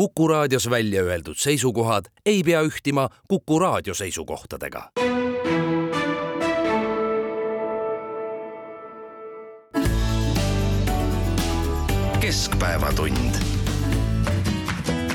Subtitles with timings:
[0.00, 4.90] Kuku raadios välja öeldud seisukohad ei pea ühtima Kuku raadio seisukohtadega.
[12.20, 13.34] keskpäevatund.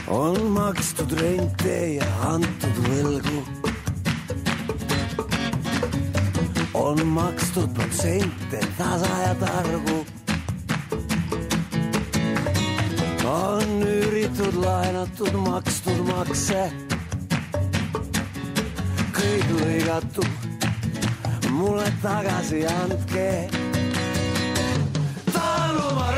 [0.07, 3.42] on makstud rente ja antud võlgu.
[6.74, 10.24] on makstud protsente tasa ja targu
[13.26, 16.71] on üüritud, laenatud, makstud makse.
[19.15, 20.29] kõik lõigatud,
[21.49, 23.29] mulle tagasi andke.
[25.34, 26.14] tahan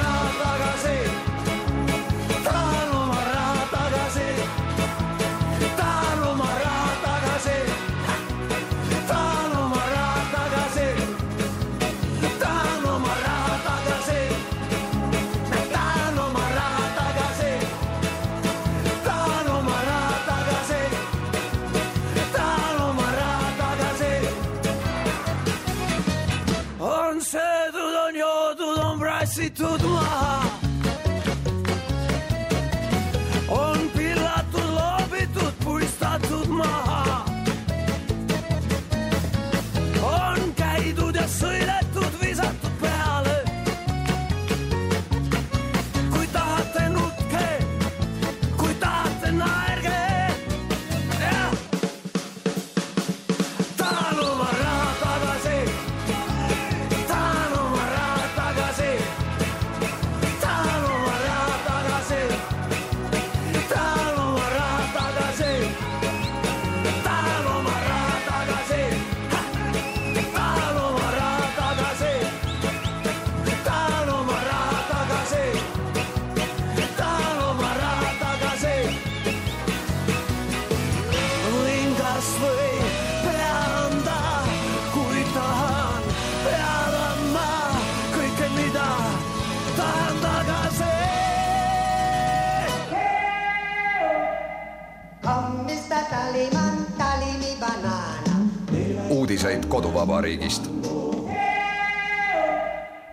[100.17, 100.69] koduvabariigist.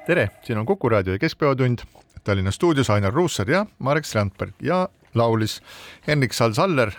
[0.07, 1.79] tere, siin on Kuku raadio Keskpäevatund.
[2.25, 5.63] Tallinna stuudios Ainar Ruussaar ja Marek Strandberg ja laulis
[6.07, 6.93] Henrik Sal-Saller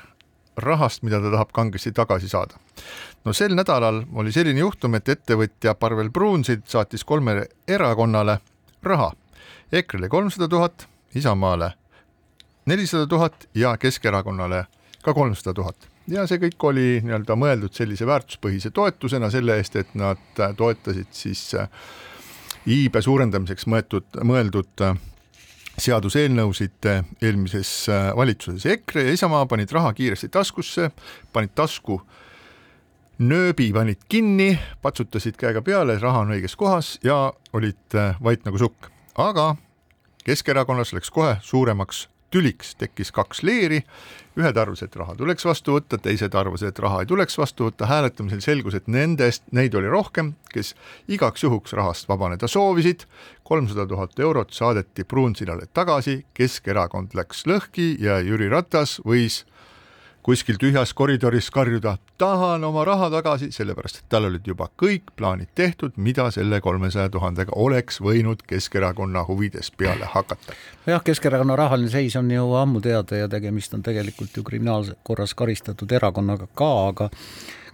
[0.57, 2.53] rahast, mida ta tahab kangesti tagasi saada.
[3.25, 8.37] no sel nädalal oli selline juhtum, et ettevõtja Parvel Pruunsild saatis kolmele erakonnale
[8.83, 9.11] raha.
[9.71, 11.73] EKRE-le kolmsada tuhat, Isamaale
[12.65, 14.65] nelisada tuhat ja Keskerakonnale
[15.01, 19.93] ka kolmsada tuhat ja see kõik oli nii-öelda mõeldud sellise väärtuspõhise toetusena selle eest, et
[19.97, 20.21] nad
[20.57, 21.69] toetasid siis äh,
[22.69, 24.99] iibe suurendamiseks mõeldud, mõeldud äh,
[25.81, 27.73] seaduseelnõusid äh, eelmises
[28.15, 28.67] valitsuses.
[28.77, 30.91] EKRE ja Isamaa panid raha kiiresti taskusse,
[31.33, 31.99] panid tasku
[33.19, 38.91] nööbi, panid kinni, patsutasid käega peale, raha on õiges kohas ja olid vait nagu sukk.
[39.15, 39.55] aga
[40.25, 43.79] Keskerakonnas läks kohe suuremaks tüliks, tekkis kaks leeri,
[44.35, 47.87] ühed arvasid, et raha tuleks vastu võtta, teised arvasid, et raha ei tuleks vastu võtta,
[47.87, 50.73] hääletamisel selgus, et nendest, neid oli rohkem, kes
[51.11, 53.07] igaks juhuks rahast vabaneda soovisid,
[53.47, 59.43] kolmsada tuhat eurot saadeti Pruunsillale tagasi, Keskerakond läks lõhki ja Jüri Ratas võis
[60.25, 65.51] kuskil tühjas koridoris karjuda, tahan oma raha tagasi, sellepärast et tal olid juba kõik plaanid
[65.55, 70.55] tehtud, mida selle kolmesaja tuhandega oleks võinud Keskerakonna huvides peale hakata.
[70.89, 75.91] jah, Keskerakonna rahaline seis on ju ammu teada ja tegemist on tegelikult ju kriminaalkorras karistatud
[75.91, 77.09] erakonnaga ka, aga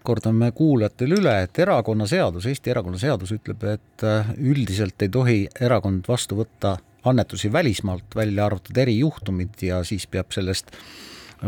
[0.03, 6.41] kordame kuulajatele üle, et erakonnaseadus, Eesti erakonnaseadus ütleb, et äh, üldiselt ei tohi erakond vastu
[6.41, 6.75] võtta
[7.07, 10.75] annetusi välismaalt, välja arvatud erijuhtumid ja siis peab sellest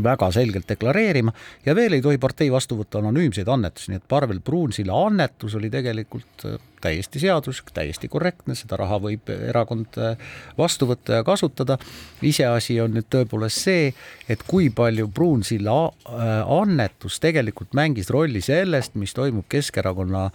[0.02, 1.34] väga selgelt deklareerima
[1.66, 5.70] ja veel ei tohi partei vastu võtta anonüümseid annetusi, nii et Parvel Pruunsilla annetus oli
[5.74, 10.18] tegelikult äh, täiesti seaduslik, täiesti korrektne, seda raha võib erakond äh,
[10.58, 11.78] vastu võtta ja kasutada.
[12.22, 13.94] iseasi on nüüd tõepoolest see,
[14.30, 20.30] et kui palju Pruunsilla äh, annetus tegelikult mängis rolli sellest, mis toimub Keskerakonna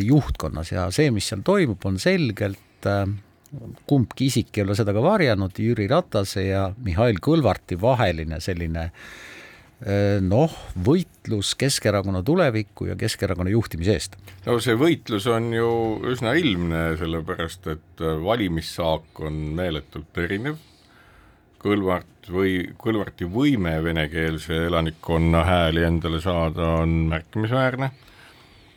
[0.00, 2.86] juhtkonnas ja see, mis seal toimub, on selgelt
[3.88, 8.88] kumbki isik ei ole seda ka varjanud, Jüri Ratase ja Mihhail Kõlvarti vaheline selline
[10.26, 10.54] noh,
[10.84, 14.16] võitlus Keskerakonna tuleviku ja Keskerakonna juhtimise eest.
[14.46, 15.68] no see võitlus on ju
[16.10, 20.58] üsna ilmne, sellepärast et valimissaak on meeletult erinev.
[21.62, 27.90] Kõlvart või Kõlvarti võime venekeelse elanikkonna hääli endale saada on märkimisväärne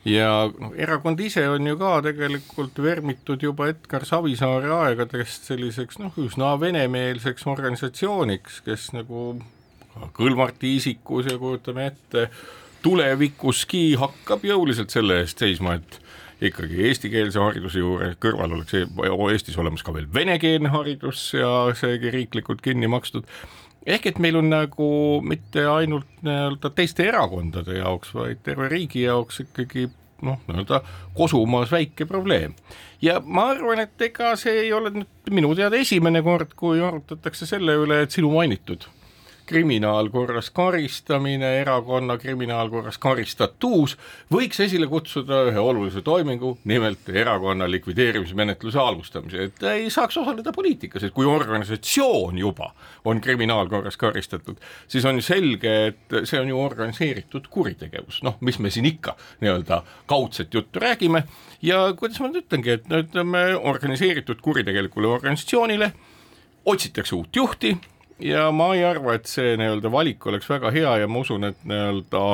[0.06, 6.15] ja noh, erakond ise on ju ka tegelikult vermitud juba Edgar Savisaare aegadest selliseks noh,
[6.21, 9.42] üsna venemeelseks organisatsiooniks, kes nagu
[10.15, 12.30] Kõlvarti isikus ja kujutame ette,
[12.81, 15.98] tulevikuski hakkab jõuliselt selle eest seisma, et
[16.47, 18.88] ikkagi eestikeelse hariduse juure kõrval oleks e-,
[19.33, 23.27] Eestis olemas ka veel venekeelne haridus ja seegi riiklikult kinni makstud
[23.86, 24.92] ehk et meil on nagu
[25.25, 29.88] mitte ainult nii-öelda teiste erakondade jaoks, vaid terve riigi jaoks ikkagi
[30.22, 30.81] noh, nii-öelda
[31.18, 32.54] kosumaas väike probleem.
[33.01, 37.50] ja ma arvan, et ega see ei ole nüüd minu teada esimene kord, kui arutatakse
[37.50, 38.86] selle üle, et sinu mainitud
[39.51, 43.98] kriminaalkorras karistamine, erakonna kriminaalkorras karistatuus
[44.31, 51.03] võiks esile kutsuda ühe olulise toimingu, nimelt erakonna likvideerimismenetluse alustamise, et ei saaks osaleda poliitikas,
[51.03, 52.69] et kui organisatsioon juba
[53.06, 58.59] on kriminaalkorras karistatud, siis on ju selge, et see on ju organiseeritud kuritegevus, noh, mis
[58.63, 61.25] me siin ikka nii-öelda kaudset juttu räägime.
[61.62, 65.92] Ja kuidas ma nüüd ütlengi, et no ütleme, organiseeritud kuritegelikule organisatsioonile
[66.65, 67.75] otsitakse uut juhti
[68.21, 71.63] ja ma ei arva, et see nii-öelda valik oleks väga hea ja ma usun, et
[71.68, 72.25] nii-öelda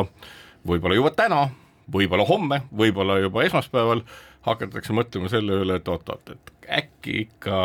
[0.68, 1.46] võib-olla juba täna,
[1.94, 4.04] võib-olla homme, võib-olla juba esmaspäeval
[4.48, 7.62] hakatakse mõtlema selle üle, et oot-oot, et äkki ikka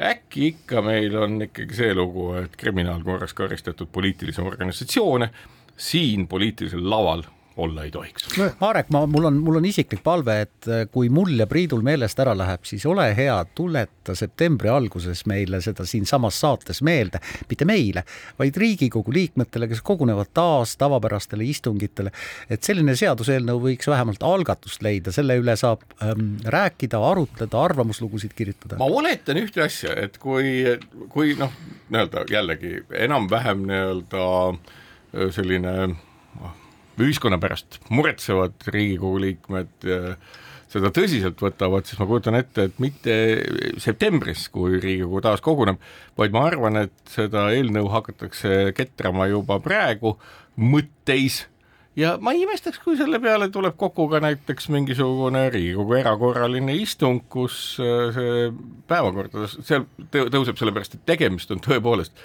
[0.00, 5.30] äkki ikka meil on ikkagi see lugu, et kriminaalkorras karistatud poliitilisi organisatsioone
[5.76, 7.26] siin poliitilisel laval
[7.56, 8.28] olla ei tohiks.
[8.60, 12.20] Marek, ma, mul on, mul on isiklik palve, et äh, kui mul ja Priidul meelest
[12.22, 17.20] ära läheb, siis ole hea, tuleta septembri alguses meile seda siinsamas saates meelde,
[17.50, 18.04] mitte meile,
[18.38, 22.12] vaid Riigikogu liikmetele, kes kogunevad taas tavapärastele istungitele,
[22.50, 28.78] et selline seaduseelnõu võiks vähemalt algatust leida, selle üle saab ähm, rääkida, arutleda, arvamuslugusid kirjutada.
[28.80, 30.62] ma oletan ühte asja, et kui,
[31.10, 31.52] kui noh,
[31.90, 34.28] nii-öelda jällegi enam-vähem nii-öelda
[35.34, 35.74] selline
[37.06, 39.90] ühiskonna pärast muretsevad Riigikogu liikmed
[40.70, 43.14] seda tõsiselt võtavad, siis ma kujutan ette, et mitte
[43.82, 45.80] septembris, kui Riigikogu taas koguneb,
[46.18, 50.14] vaid ma arvan, et seda eelnõu hakatakse ketrama juba praegu
[50.60, 51.42] mõtteis
[51.96, 57.22] ja ma ei imestaks, kui selle peale tuleb kokku ka näiteks mingisugune Riigikogu erakorraline istung,
[57.32, 58.46] kus äh, see
[58.90, 62.16] päevakorda seal tõuseb, sellepärast et tegemist on tõepoolest,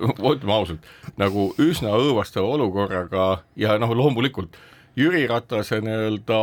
[0.00, 0.90] ütleme ausalt,
[1.20, 3.30] nagu üsna õõvastava olukorraga
[3.60, 4.56] ja noh, loomulikult
[4.98, 6.40] Jüri Ratase nii-öelda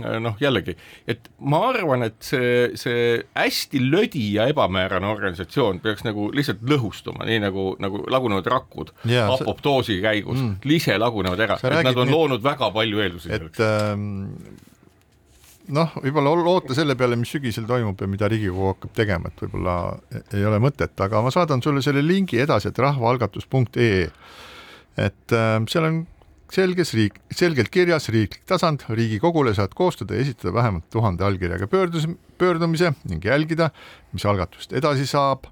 [0.00, 0.74] noh, jällegi,
[1.08, 7.26] et ma arvan, et see, see hästi lödi ja ebamäärane organisatsioon peaks nagu lihtsalt lõhustuma,
[7.28, 10.40] nii nagu, nagu lagunevad rakud yeah, apoptoosi käigus.
[10.40, 14.06] Mm, ise lagunevad ära, et nad on nii, loonud väga palju eeldusi et ähm,
[15.72, 19.76] noh, võib-olla loota selle peale, mis sügisel toimub ja mida Riigikogu hakkab tegema, et võib-olla
[20.34, 24.08] ei ole mõtet, aga ma saadan sulle selle lingi edasi, et rahvaalgatus.ee
[25.00, 26.02] et äh, seal on
[26.52, 32.06] selges riik, selgelt kirjas riiklik tasand, Riigikogule saad koostada ja esitada vähemalt tuhande allkirjaga pöördus,
[32.38, 33.70] pöördumise ning jälgida,
[34.12, 35.48] mis algatust edasi saab.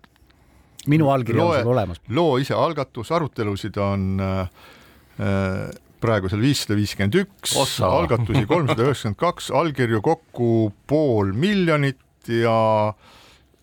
[0.86, 2.00] minu allkiri on sul olemas.
[2.08, 5.70] loo ise algatus, arutelusid on äh,
[6.00, 12.92] praegusel viissada viiskümmend üks, algatusi kolmsada üheksakümmend kaks, allkirju kokku pool miljonit ja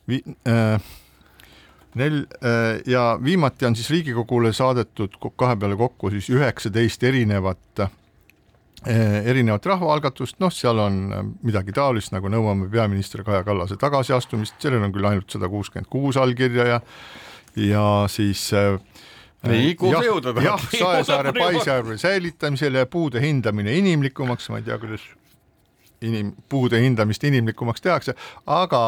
[0.09, 0.81] vi, äh,
[1.97, 7.91] Nel- äh, ja viimati on siis Riigikogule saadetud kahe peale kokku siis üheksateist erinevat äh,
[9.25, 14.85] erinevat rahvaalgatust, noh, seal on äh, midagi taolist nagu nõuame peaminister Kaja Kallase tagasiastumist, sellel
[14.85, 16.81] on küll ainult sada kuuskümmend kuus allkirja ja
[17.57, 20.45] ja siis nii, kuhu sa jõuda tahad?
[20.45, 25.05] jah, Saesaare paisjärve säilitamisele ja puude hindamine inimlikumaks, ma ei tea, kuidas
[26.01, 28.81] inim-, puude hindamist inimlikumaks tehakse, aga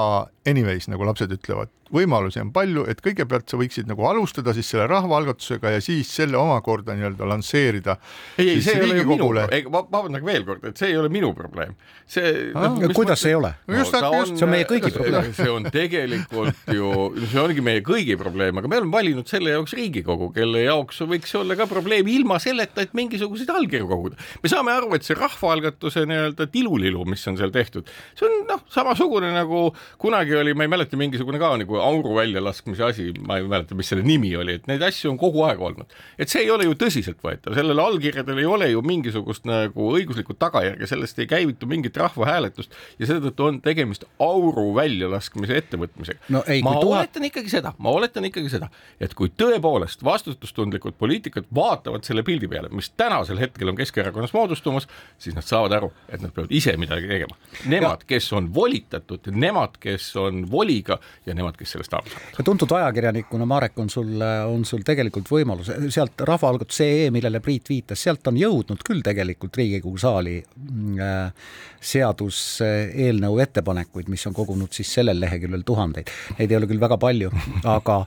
[0.48, 4.88] anyways, nagu lapsed ütlevad, võimalusi on palju, et kõigepealt sa võiksid nagu alustada siis selle
[4.90, 7.98] rahvaalgatusega ja siis selle omakorda nii-öelda lansseerida.
[8.38, 9.30] ei, ei, see ei ole ju minu,
[9.74, 11.76] ma vabandan veel kord, et see ei ole minu probleem.
[12.10, 13.76] see ah,, no, kuidas see ei ole no,?
[13.78, 15.32] just, just, see on meie kõigi probleem.
[15.38, 16.94] see on tegelikult ju,
[17.26, 21.36] see ongi meie kõigi probleem, aga me oleme valinud selle jaoks Riigikogu, kelle jaoks võiks
[21.40, 24.20] olla ka probleem ilma selleta, et mingisuguseid allkirju koguda.
[24.44, 28.64] me saame aru, et see rahvaalgatuse nii-öelda tilulilu, mis on seal tehtud, see on noh,
[28.74, 29.70] samasugune nagu
[30.02, 33.90] kunagi oli, ma ei mäleta, mingisugune ka nagu auru väljalaskmise asi, ma ei mäleta, mis
[33.92, 35.96] selle nimi oli, et neid asju on kogu aeg olnud.
[36.20, 40.88] et see ei ole ju tõsiseltvõetav, sellel allkirjadel ei ole ju mingisugust nagu õiguslikku tagajärge,
[40.90, 46.44] sellest ei käivitu mingit rahvahääletust ja seetõttu on tegemist auru väljalaskmise ettevõtmisega no,.
[46.64, 47.04] ma tuhat...
[47.04, 48.70] oletan ikkagi seda, ma oletan ikkagi seda,
[49.00, 54.88] et kui tõepoolest vastutustundlikud poliitikud vaatavad selle pildi peale, mis tänasel hetkel on Keskerakonnas moodustumas,
[55.18, 57.38] siis nad saavad aru, et nad peavad ise midagi tegema.
[57.70, 62.38] Nemad, kes on volitatud, nemad, kes on voliga ja nemad, kes mis sellest aru saavad.
[62.38, 68.02] ja tuntud ajakirjanikuna, Marek, on sul, on sul tegelikult võimalus sealt rahvaalgatus.ee, millele Priit viitas,
[68.04, 75.20] sealt on jõudnud küll tegelikult Riigikogu saali äh, seaduseelnõu ettepanekuid, mis on kogunud siis sellel
[75.22, 76.10] leheküljel tuhandeid.
[76.40, 77.32] Neid ei ole küll väga palju,
[77.78, 78.02] aga,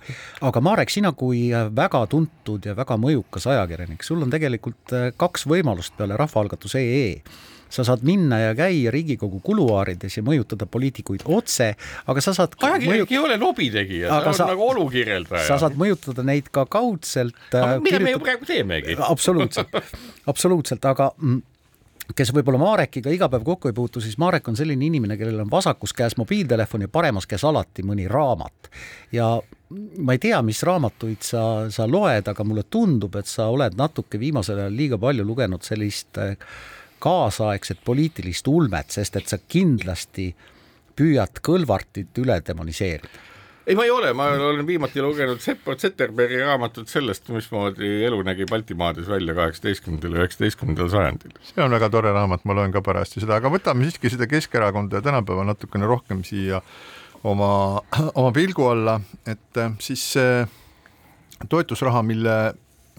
[0.48, 5.48] aga Marek, sina kui väga tuntud ja väga mõjukas ajakirjanik, sul on tegelikult äh, kaks
[5.50, 11.72] võimalust peale rahvaalgatus.ee sa saad minna ja käia Riigikogu kuluaarides ja mõjutada poliitikuid otse,
[12.06, 13.14] aga sa saad ajakirjanik mõjut...
[13.14, 14.48] ei ole lobitegija, ta on sa...
[14.50, 15.46] nagu olukirjeldaja.
[15.46, 17.38] sa saad mõjutada neid ka kaudselt.
[17.52, 18.08] aga mida kirjutab...
[18.08, 18.98] me ju praegu teemegi.
[19.06, 19.80] absoluutselt,
[20.32, 21.40] absoluutselt, aga mm,
[22.16, 25.50] kes võib-olla Marekiga iga päev kokku ei puutu, siis Marek on selline inimene, kellel on
[25.50, 28.70] vasakus käes mobiiltelefon ja paremas käes alati mõni raamat.
[29.12, 29.34] ja
[29.98, 34.20] ma ei tea, mis raamatuid sa, sa loed, aga mulle tundub, et sa oled natuke
[34.20, 36.36] viimasel ajal liiga palju lugenud sellist äh,
[37.02, 40.32] kaasaegset poliitilist ulmet, sest et sa kindlasti
[40.96, 43.31] püüad Kõlvartit üle demoniseerida
[43.66, 48.46] ei, ma ei ole, ma olen viimati lugenud Seppo Zetterbergi raamatut sellest, mismoodi elu nägi
[48.50, 51.36] Baltimaades välja kaheksateistkümnendal üheksateistkümnendal sajandil.
[51.46, 54.98] see on väga tore raamat, ma loen ka parajasti seda, aga võtame siiski seda Keskerakonda
[54.98, 56.62] ja tänapäeva natukene rohkem siia
[57.24, 57.82] oma,
[58.20, 60.42] oma pilgu alla, et siis see
[61.48, 62.36] toetusraha, mille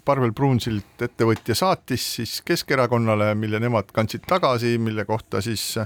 [0.05, 5.77] Parvel Pruunsild, ettevõtja, saatis siis Keskerakonnale, mille nemad kandsid tagasi, mille kohta siis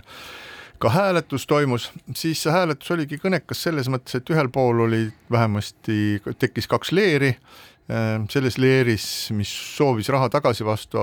[0.80, 6.22] ka hääletus toimus, siis see hääletus oligi kõnekas selles mõttes, et ühel pool oli vähemasti,
[6.40, 7.34] tekkis kaks leeri,
[8.30, 11.00] selles leeris, mis soovis raha tagasi vastu,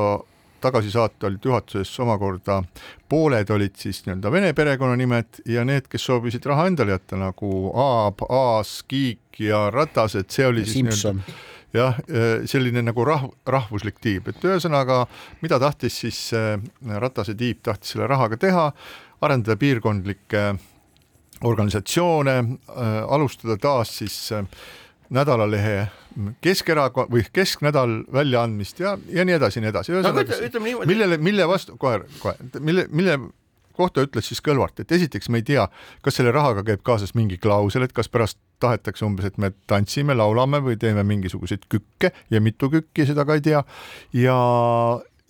[0.65, 2.61] tagasi saata, olid juhatuses omakorda
[3.09, 8.25] pooled olid siis nii-öelda vene perekonnanimed ja need, kes soovisid raha endale jätta nagu Aab,
[8.29, 11.35] Aas, Kiik ja Ratas, et see oli siis nii-öelda
[11.75, 15.05] jah, äh, selline nagu rah-, rahvuslik tiib, et ühesõnaga,
[15.43, 16.55] mida tahtis siis äh,
[17.03, 18.69] Ratase tiib, tahtis selle rahaga teha,
[19.25, 20.47] arendada piirkondlikke
[21.45, 24.19] organisatsioone, äh, alustada taas siis
[25.15, 25.87] nädalalehe
[26.41, 29.93] Keskerakonna või Kesknädal väljaandmist ja, ja nii edasi ja nii edasi.
[29.93, 33.19] ühesõnaga, millele, mille vastu, kohe, kohe, mille, mille
[33.75, 35.67] kohta ütles siis Kõlvart, et esiteks me ei tea,
[36.05, 40.15] kas selle rahaga käib kaasas mingi klausel, et kas pärast tahetakse umbes, et me tantsime,
[40.15, 43.65] laulame või teeme mingisuguseid kükke ja mitu kükki, seda ka ei tea.
[44.15, 44.39] ja,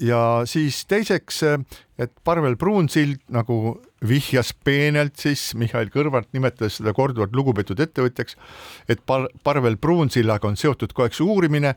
[0.03, 1.43] ja siis teiseks,
[1.99, 8.37] et Parvel Pruunsild nagu vihjas peenelt siis, Mihhail Kõlvart nimetas seda korduvalt lugupeetud ettevõtjaks,
[8.89, 11.75] et Par-, Parvel Pruunsillaga on seotud kogu aeg see uurimine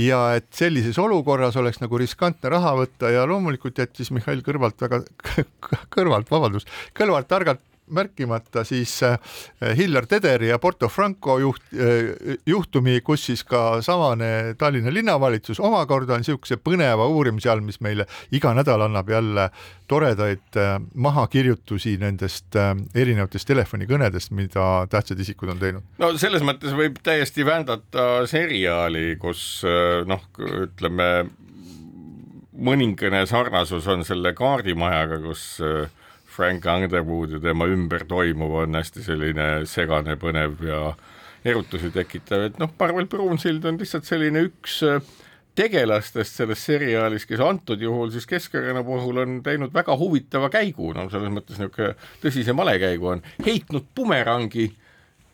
[0.00, 5.02] ja et sellises olukorras oleks nagu riskantne raha võtta ja loomulikult jättis Mihhail Kõrvalt väga,
[5.94, 9.18] kõrvalt, vabandust, Kõlvart targalt märkimata siis äh,
[9.76, 16.16] Hillar Tederi ja Porto Franco juht, äh, juhtumi, kus siis ka samane Tallinna linnavalitsus omakorda
[16.16, 19.48] on niisuguse põneva uurimise all, mis meile iga nädal annab jälle
[19.88, 22.56] toredaid äh, mahakirjutusi nendest
[22.94, 25.88] erinevatest telefonikõnedest, mida tähtsad isikud on teinud.
[25.98, 29.62] no selles mõttes võib täiesti vändata seriaali, kus
[30.08, 30.28] noh,
[30.64, 31.10] ütleme
[32.54, 35.90] mõningane sarnasus on selle kaardimajaga, kus äh,
[36.34, 40.80] Frank Underwood ja tema ümber toimuv on hästi selline segane, põnev ja
[41.44, 44.98] erutusi tekitav, et noh, Parvel Pruunsild on lihtsalt selline üks äh,
[45.54, 51.06] tegelastest selles seriaalis, kes antud juhul siis Keskerakonna puhul on teinud väga huvitava käigu, no
[51.12, 54.72] selles mõttes niisugune tõsise malekäigu on, heitnud bumerangi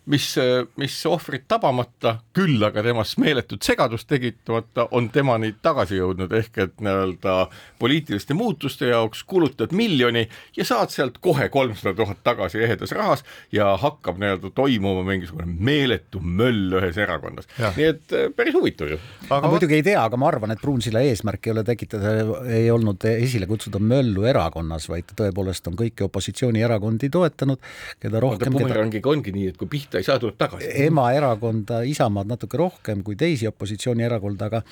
[0.07, 0.35] mis,
[0.81, 6.83] mis ohvrit tabamata, küll aga temast meeletut segadust tekitamata, on temani tagasi jõudnud, ehk et
[6.83, 7.37] nii-öelda
[7.81, 10.27] poliitiliste muutuste jaoks kulutad miljoni
[10.57, 16.21] ja saad sealt kohe kolmsada tuhat tagasi ehedas rahas ja hakkab nii-öelda toimuma mingisugune meeletu
[16.21, 17.49] möll ühes erakonnas.
[17.77, 19.01] nii et äh, päris huvitav ju.
[19.29, 22.15] aga ma muidugi ei tea, aga ma arvan, et Pruunsilla eesmärk ei ole tekitada,
[22.49, 27.61] ei olnud esile kutsuda möllu erakonnas, vaid tõepoolest on kõiki opositsioonierakondi toetanud,
[28.01, 28.55] keda rohkem.
[28.55, 29.17] bumerangiga keda...
[29.17, 30.71] ongi nii, et kui pihta ei saa, tuleb tagasi.
[30.87, 34.63] emaerakonda Isamaad natuke rohkem kui teisi opositsioonierakonda, aga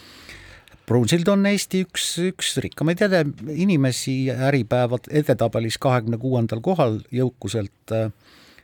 [0.89, 8.09] Brunsild on Eesti üks, üks rikkamaid ede, inimesi Äripäevad edetabelis kahekümne kuuendal kohal jõukuselt äh,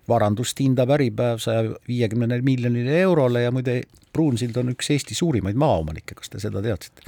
[0.08, 3.82] varandust hindab Äripäev saja viiekümnele miljonile eurole ja muide,
[4.12, 7.04] Brunsild on üks Eesti suurimaid maaomanikke, kas te seda teadsite?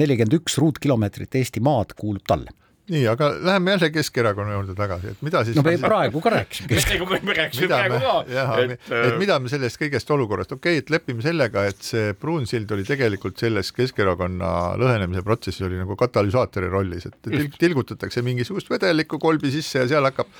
[0.00, 2.54] nelikümmend üks ruutkilomeetrit Eesti maad kuulub talle
[2.92, 6.80] nii, aga läheme jälle Keskerakonna juurde tagasi, et mida siis no me praegu ka rääkisime.
[7.22, 8.14] me rääkisime praegu ka.
[8.62, 12.12] et, et äh, mida me sellest kõigest olukorrast, okei okay,, et lepime sellega, et see
[12.18, 18.70] Pruunsild oli tegelikult selles Keskerakonna lõhenemise protsessis oli nagu katalüsaatori rollis, et til tilgutatakse mingisugust
[18.72, 20.30] vedelikku kolbi sisse ja seal hakkab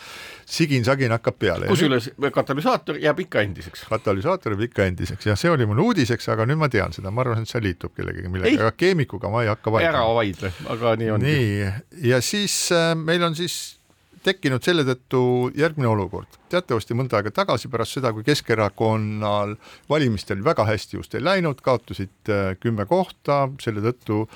[0.47, 1.69] sigin-sagin hakkab peale.
[1.71, 3.85] kusjuures katalüsaator jääb ikka endiseks.
[3.91, 7.25] katalüsaator jääb ikka endiseks ja see oli mul uudiseks, aga nüüd ma tean seda, ma
[7.25, 9.93] arvan, et see liitub kellegagi millegagi, aga keemikuga ma ei hakka vaidlema.
[9.93, 11.29] ära vaidle, aga nii on.
[11.29, 11.71] nii,
[12.09, 13.61] ja siis äh, meil on siis
[14.23, 15.23] tekkinud selle tõttu
[15.59, 16.39] järgmine olukord.
[16.53, 19.57] teatavasti mõnda aega tagasi, pärast seda, kui Keskerakonnal
[19.91, 24.27] valimistel väga hästi just ei läinud, kaotasid äh, kümme kohta, selle tõttu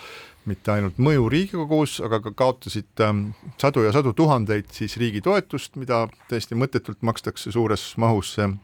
[0.47, 3.29] mitte ainult mõju Riigikogus, aga ka kaotasid ähm,
[3.61, 8.55] sadu ja sadu tuhandeid siis riigi toetust, mida täiesti mõttetult makstakse suures mahus äh,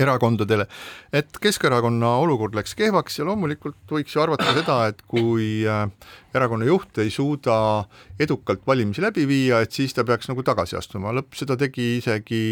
[0.00, 0.66] erakondadele,
[1.14, 5.86] et Keskerakonna olukord läks kehvaks ja loomulikult võiks ju arvata seda, et kui äh,
[6.34, 7.56] erakonna juht ei suuda
[8.20, 12.44] edukalt valimisi läbi viia, et siis ta peaks nagu tagasi astuma, lõpp seda tegi isegi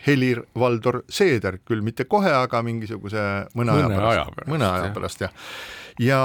[0.00, 3.24] Helir-Valdor Seeder, küll mitte kohe, aga mingisuguse
[3.58, 5.48] mõne, mõne aja pärast, mõne aja pärast jah.
[6.00, 6.20] ja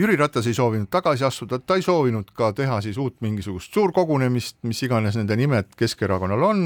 [0.00, 4.56] Jüri Ratas ei soovinud tagasi astuda, ta ei soovinud ka teha siis uut mingisugust suurkogunemist,
[4.64, 6.62] mis iganes nende nimed Keskerakonnal on,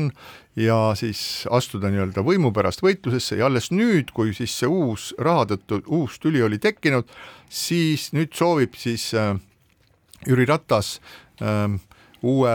[0.61, 3.41] ja siis astuda nii-öelda võimu pärast võitlusesse.
[3.41, 7.11] Ja alles nüüd, kui siis see uus raha tõttu uus tüli oli tekkinud,
[7.51, 9.35] siis nüüd soovib siis äh,
[10.29, 11.01] Jüri Ratas
[11.43, 11.75] äh,
[12.23, 12.55] uue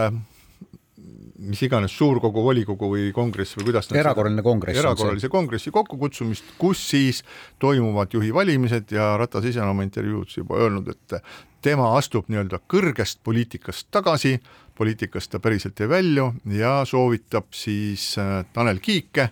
[1.40, 4.80] mis iganes suurkogu, volikogu või kongress või kuidas erakorraline kongress.
[4.82, 7.22] erakorralise kongressi kokkukutsumist, kus siis
[7.62, 11.16] toimuvad juhi valimised ja Ratas ise on oma intervjuudes juba öelnud, et
[11.64, 14.36] tema astub nii-öelda kõrgest poliitikast tagasi,
[14.76, 19.30] poliitikast ta päriselt ei välju ja soovitab siis äh, Tanel Kiike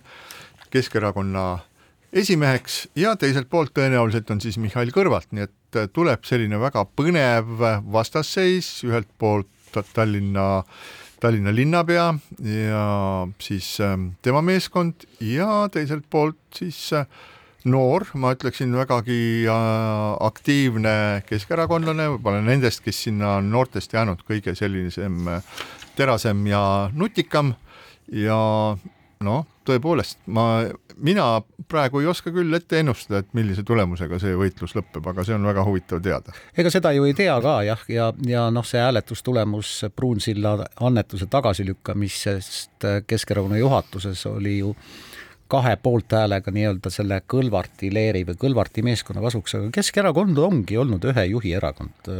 [0.69, 1.59] Keskerakonna
[2.13, 6.85] esimeheks ja teiselt poolt tõenäoliselt on siis Mihhail Kõlvart, nii et äh, tuleb selline väga
[6.97, 7.57] põnev
[7.91, 9.49] vastasseis, ühelt poolt
[9.93, 10.63] Tallinna
[11.19, 12.13] Tallinna linnapea
[12.47, 12.83] ja
[13.43, 17.05] siis ähm, tema meeskond ja teiselt poolt siis äh,
[17.67, 19.57] noor, ma ütleksin vägagi äh,
[20.23, 20.93] aktiivne
[21.27, 25.59] keskerakondlane, võib-olla nendest, kes sinna on noortest jäänud kõige sellisem äh,
[25.99, 26.61] terasem ja
[26.95, 27.53] nutikam.
[28.15, 28.39] Ja
[29.21, 30.63] noh, tõepoolest, ma,
[31.01, 35.35] mina praegu ei oska küll ette ennustada, et millise tulemusega see võitlus lõpeb, aga see
[35.37, 36.35] on väga huvitav teada.
[36.57, 40.57] ega seda ju ei tea ka jah, ja, ja noh, see hääletustulemus Pruunsilla
[40.89, 44.75] annetuse tagasilükkamisest Keskerakonna juhatuses oli ju
[45.49, 51.25] kahe poolthäälega nii-öelda selle Kõlvarti leeri või Kõlvarti meeskonna kasuks, aga Keskerakond ongi olnud ühe
[51.31, 52.11] juhi erakond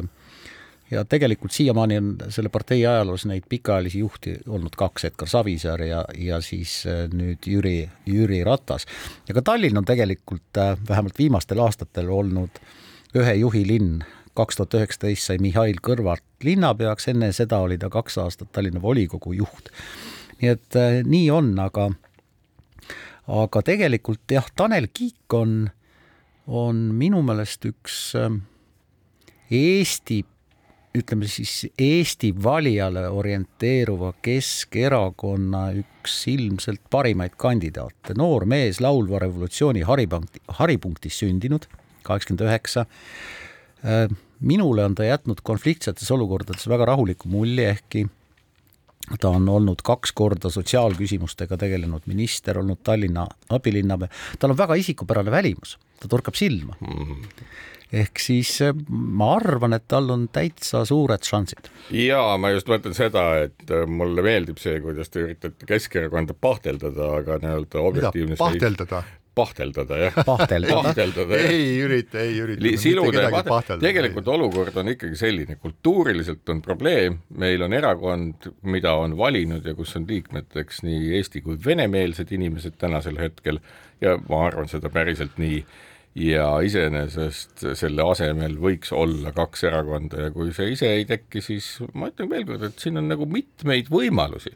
[0.92, 6.04] ja tegelikult siiamaani on selle partei ajaloos neid pikaajalisi juhti olnud kaks, Edgar Savisaar ja,
[6.18, 8.86] ja siis äh, nüüd Jüri, Jüri Ratas.
[9.28, 12.62] ja ka Tallinn on tegelikult äh, vähemalt viimastel aastatel olnud
[13.16, 14.04] ühe juhi linn,
[14.38, 19.34] kaks tuhat üheksateist sai Mihhail Kõlvart linnapeaks, enne seda oli ta kaks aastat Tallinna volikogu
[19.34, 19.74] juht.
[20.42, 21.92] nii et äh, nii on, aga
[23.30, 25.70] aga tegelikult jah, Tanel Kiik on,
[26.48, 28.16] on minu meelest üks
[29.50, 30.24] Eesti
[31.00, 40.44] ütleme siis Eesti valijale orienteeruva Keskerakonna üks ilmselt parimaid kandidaate, noor mees laulva revolutsiooni haripunkti,
[40.60, 41.68] haripunktis sündinud,
[42.08, 42.86] kaheksakümmend üheksa.
[43.86, 44.08] Äh,
[44.40, 48.08] minule on ta jätnud konfliktsetes olukordades väga rahuliku mulje, ehkki
[49.20, 55.32] ta on olnud kaks korda sotsiaalküsimustega tegelenud minister, olnud Tallinna abilinnapea, tal on väga isikupärane
[55.34, 57.04] välimus, ta torkab silma mm.
[57.04, 61.72] -hmm ehk siis eh, ma arvan, et tal on täitsa suured šansid.
[61.96, 67.14] ja ma just mõtlen seda, et eh, mulle meeldib see, kuidas te üritate Keskerakonda pahteldada,
[67.22, 69.04] aga nii-öelda objektiivne pahteldada?
[69.40, 70.16] pahteldada jah.
[70.26, 71.38] pahteldada, pahteldada.
[71.38, 72.72] ei ürita, ei ürita.
[72.82, 73.82] siluda ja pahteldada.
[73.88, 74.34] tegelikult ei.
[74.34, 79.96] olukord on ikkagi selline, kultuuriliselt on probleem, meil on erakond, mida on valinud ja kus
[80.00, 83.62] on liikmeteks nii eesti kui venemeelsed inimesed tänasel hetkel
[84.02, 85.64] ja ma arvan seda päriselt nii
[86.20, 91.78] ja iseenesest selle asemel võiks olla kaks erakonda ja kui see ise ei teki, siis
[91.94, 94.56] ma ütlen veel kord, et siin on nagu mitmeid võimalusi.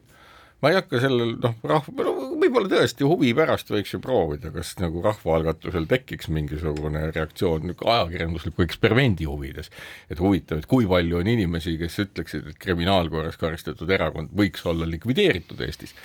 [0.63, 4.73] ma ei hakka sellel noh, rahva, no võib-olla tõesti huvi pärast võiks ju proovida, kas
[4.79, 9.71] nagu rahvaalgatusel tekiks mingisugune reaktsioon nagu ajakirjandusliku eksperimendi huvides.
[10.09, 14.89] et huvitav, et kui palju on inimesi, kes ütleksid, et kriminaalkorras karistatud erakond võiks olla
[14.89, 15.95] likvideeritud Eestis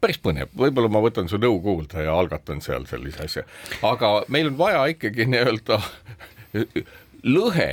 [0.00, 3.46] päris põnev, võib-olla ma võtan su nõu kuulda ja algatan seal sellise asja,
[3.86, 5.80] aga meil on vaja ikkagi nii-öelda
[7.36, 7.70] lõhe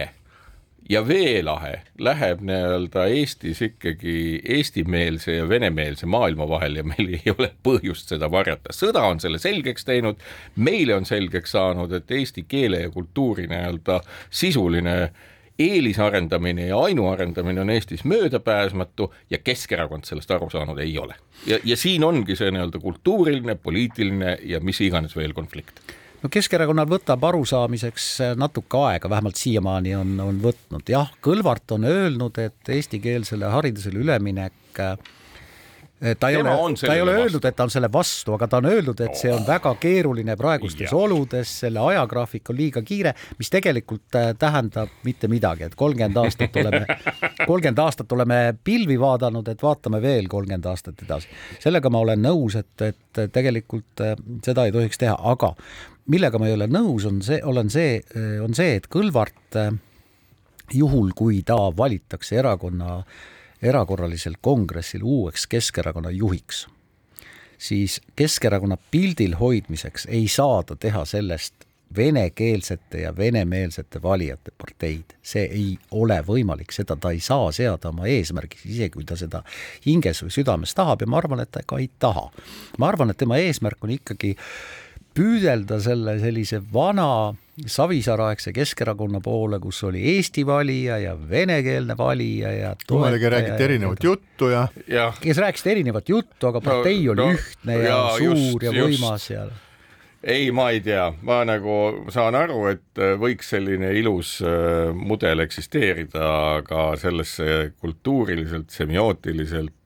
[0.89, 7.51] ja veelahe läheb nii-öelda Eestis ikkagi eestimeelse ja venemeelse maailma vahel ja meil ei ole
[7.63, 8.73] põhjust seda varjata.
[8.73, 10.21] sõda on selle selgeks teinud,
[10.55, 14.97] meile on selgeks saanud, et eesti keele ja kultuuri nii-öelda sisuline
[15.59, 21.15] eelisarendamine ja ainuarendamine on Eestis möödapääsmatu ja Keskerakond sellest aru saanud ei ole.
[21.47, 25.81] ja, ja siin ongi see nii-öelda kultuuriline, poliitiline ja mis iganes veel konflikt
[26.21, 32.37] no Keskerakonnal võtab arusaamiseks natuke aega, vähemalt siiamaani on, on võtnud, jah, Kõlvart on öelnud,
[32.41, 34.81] et eestikeelsele haridusele üleminek
[36.19, 38.47] ta ei Tema ole ta ei ole sellele öelnud, et ta on selle vastu, aga
[38.47, 40.93] ta on öelnud, et see on väga keeruline praegustes Jah.
[40.93, 46.55] oludes, selle ajagraafik on liiga kiire, mis tegelikult äh, tähendab mitte midagi, et kolmkümmend aastat
[46.61, 46.83] oleme,
[47.49, 51.33] kolmkümmend aastat oleme pilvi vaadanud, et vaatame veel kolmkümmend aastat edasi.
[51.63, 54.13] sellega ma olen nõus, et, et tegelikult äh,
[54.45, 55.55] seda ei tohiks teha, aga
[56.13, 57.97] millega ma ei ole nõus, on see, olen see,
[58.43, 59.73] on see, et Kõlvart äh,
[60.73, 63.01] juhul, kui ta valitakse erakonna
[63.61, 66.67] erakorralisel kongressil uueks Keskerakonna juhiks,
[67.57, 75.03] siis Keskerakonna pildil hoidmiseks ei saa ta teha sellest venekeelsete ja venemeelsete valijate parteid.
[75.23, 79.43] see ei ole võimalik, seda ta ei saa seada oma eesmärgiks, isegi kui ta seda
[79.85, 82.29] hinges või südames tahab ja ma arvan, et ta ka ei taha.
[82.77, 84.35] ma arvan, et tema eesmärk on ikkagi
[85.17, 92.73] püüdelda selle sellise vana Savisaare-aegse Keskerakonna poole, kus oli Eesti valija ja venekeelne valija ja
[92.87, 97.31] kummalegi räägiti erinevat juttu ja jah, kes rääkisid erinevat juttu, aga partei No, oli no,
[97.33, 99.01] ühtne ja, jaa, suur just, ja just.
[99.01, 99.47] võimas ja
[100.27, 101.77] ei, ma ei tea, ma nagu
[102.13, 106.29] saan aru, et äh, võiks selline ilus äh, mudel eksisteerida
[106.67, 109.76] ka sellesse kultuuriliselt, semiootiliselt,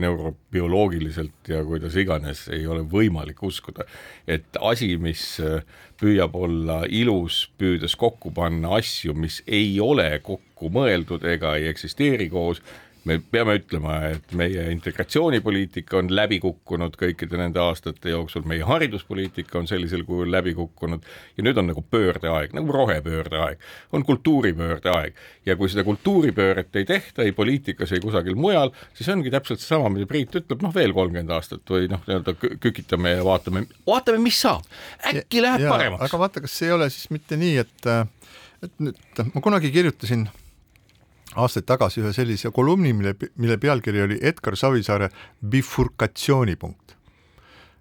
[0.00, 3.86] neurobioloogiliselt ja kuidas iganes ei ole võimalik uskuda,
[4.28, 5.64] et asi, mis äh,
[6.00, 12.30] püüab olla ilus, püüdes kokku panna asju, mis ei ole kokku mõeldud ega ei eksisteeri
[12.32, 12.62] koos,
[13.08, 19.58] me peame ütlema, et meie integratsioonipoliitika on läbi kukkunud kõikide nende aastate jooksul, meie hariduspoliitika
[19.60, 21.06] on sellisel kujul läbi kukkunud
[21.38, 23.64] ja nüüd on nagu pöördeaeg, nagu rohepöörde aeg,
[23.96, 29.08] on kultuuripöörde aeg ja kui seda kultuuripööret ei tehta ei poliitikas, ei kusagil mujal, siis
[29.12, 33.16] ongi täpselt seesama, mida Priit ütleb, noh veel kolmkümmend aastat või noh, nii-öelda kü- kükitame
[33.16, 34.66] ja vaatame, vaatame, mis saab,
[35.12, 36.04] äkki läheb Jaa, paremaks.
[36.08, 37.90] aga vaata, kas see ei ole siis mitte nii, et
[38.60, 40.26] et nüüd ma kunagi kirjutasin
[41.38, 45.10] aastaid tagasi ühe sellise kolumni, mille, mille pealkiri oli Edgar Savisaare
[45.50, 46.96] bifurkatsioonipunkt.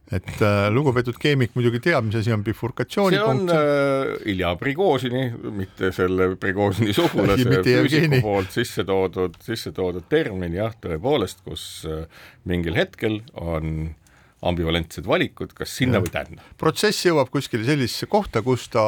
[0.10, 3.52] et äh, lugupeetud keemik muidugi teab, mis asi on see on bifurkatsioonipunkt.
[3.54, 10.74] äh, Ilja Prigožini, mitte selle Prigožini sugulase füüsiku poolt sisse toodud, sisse toodud termin jah,
[10.82, 12.08] tõepoolest, kus äh,
[12.50, 13.94] mingil hetkel on
[14.42, 16.46] ambivalentsed valikud, kas sinna või tänna.
[16.58, 18.84] protsess jõuab kuskile sellisesse kohta, kus ta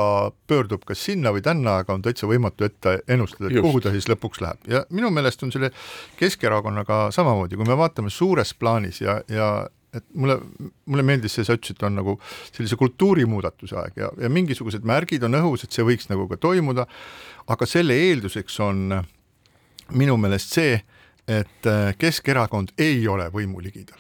[0.47, 3.67] pöördub kas sinna või tänna, aga on täitsa võimatu ette ennustada, et Just.
[3.67, 5.73] kuhu ta siis lõpuks läheb ja minu meelest on selle
[6.19, 9.51] Keskerakonnaga samamoodi, kui me vaatame suures plaanis ja, ja
[9.93, 10.37] et mulle,
[10.87, 12.15] mulle meeldis see, sa ütlesid, on nagu
[12.51, 16.87] sellise kultuurimuudatuse aeg ja, ja mingisugused märgid on õhus, et see võiks nagu ka toimuda,
[17.51, 18.85] aga selle eelduseks on
[19.99, 20.79] minu meelest see,
[21.27, 23.99] et äh, Keskerakond ei ole võimu ligidal.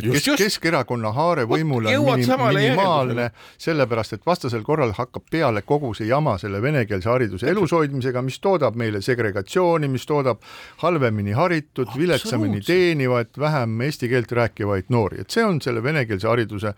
[0.00, 0.40] Just, just.
[0.40, 3.26] Keskerakonna haare võimule on minim, minimaalne,
[3.60, 8.40] sellepärast et vastasel korral hakkab peale kogu see jama selle venekeelse hariduse elus hoidmisega, mis
[8.40, 10.40] toodab meile segregatsiooni, mis toodab
[10.80, 16.72] halvemini haritud, viletsamini teenivaid, vähem eesti keelt rääkivaid noori, et see on selle venekeelse hariduse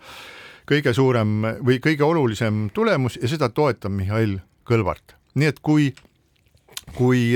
[0.67, 5.15] kõige suurem või kõige olulisem tulemus ja seda toetab Mihhail Kõlvart.
[5.35, 5.93] nii et kui
[6.93, 7.33] kui,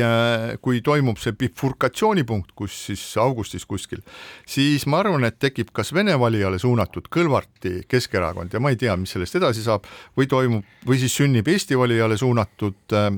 [0.64, 4.04] kui toimub see bifurkatsioonipunkt, kus siis augustis kuskil,
[4.48, 8.96] siis ma arvan, et tekib kas Vene valijale suunatud Kõlvarti Keskerakond ja ma ei tea,
[9.00, 13.12] mis sellest edasi saab, või toimub või siis sünnib Eesti valijale suunatud äh,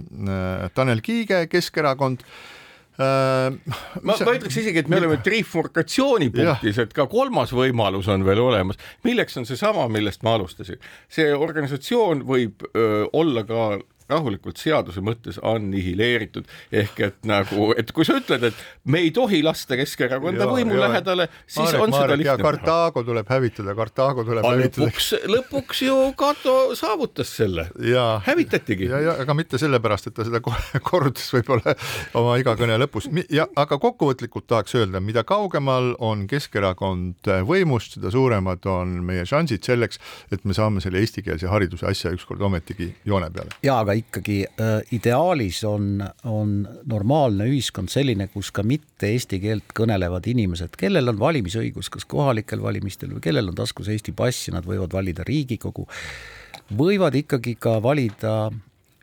[0.73, 2.25] Tanel Kiige Keskerakond
[3.01, 3.51] äh,.
[4.01, 8.79] ma, ma ütleks isegi, et me oleme trifurkatsioonipunktis, et ka kolmas võimalus on veel olemas,
[9.07, 10.81] milleks on seesama, millest ma alustasin.
[11.11, 13.73] see organisatsioon võib öö, olla ka
[14.11, 19.41] rahulikult seaduse mõttes annihileeritud ehk et nagu, et kui sa ütled, et me ei tohi
[19.45, 20.87] lasta Keskerakonda võimu jaa.
[20.87, 22.45] lähedale, siis Marek, on seda Marek, ja lihtne.
[22.47, 24.87] Kartaago tuleb hävitada, Kartaago tuleb aga hävitada.
[24.87, 28.89] lõpuks, lõpuks ju Cato saavutas selle, ja hävitatigi.
[28.91, 30.55] ja, ja aga mitte sellepärast, et ta seda ko-
[30.91, 31.75] korrutas võib-olla
[32.19, 38.11] oma iga kõne lõpus ja aga kokkuvõtlikult tahaks öelda, mida kaugemal on Keskerakond võimust, seda
[38.13, 39.99] suuremad on meie šansid selleks,
[40.31, 43.55] et me saame selle eestikeelse hariduse asja ükskord ometigi joone peale.
[43.63, 46.55] ja aga ikkagi äh, ideaalis on, on
[46.89, 52.61] normaalne ühiskond selline, kus ka mitte eesti keelt kõnelevad inimesed, kellel on valimisõigus kas kohalikel
[52.63, 55.87] valimistel või kellel on taskus Eesti pass ja nad võivad valida Riigikogu,
[56.77, 58.35] võivad ikkagi ka valida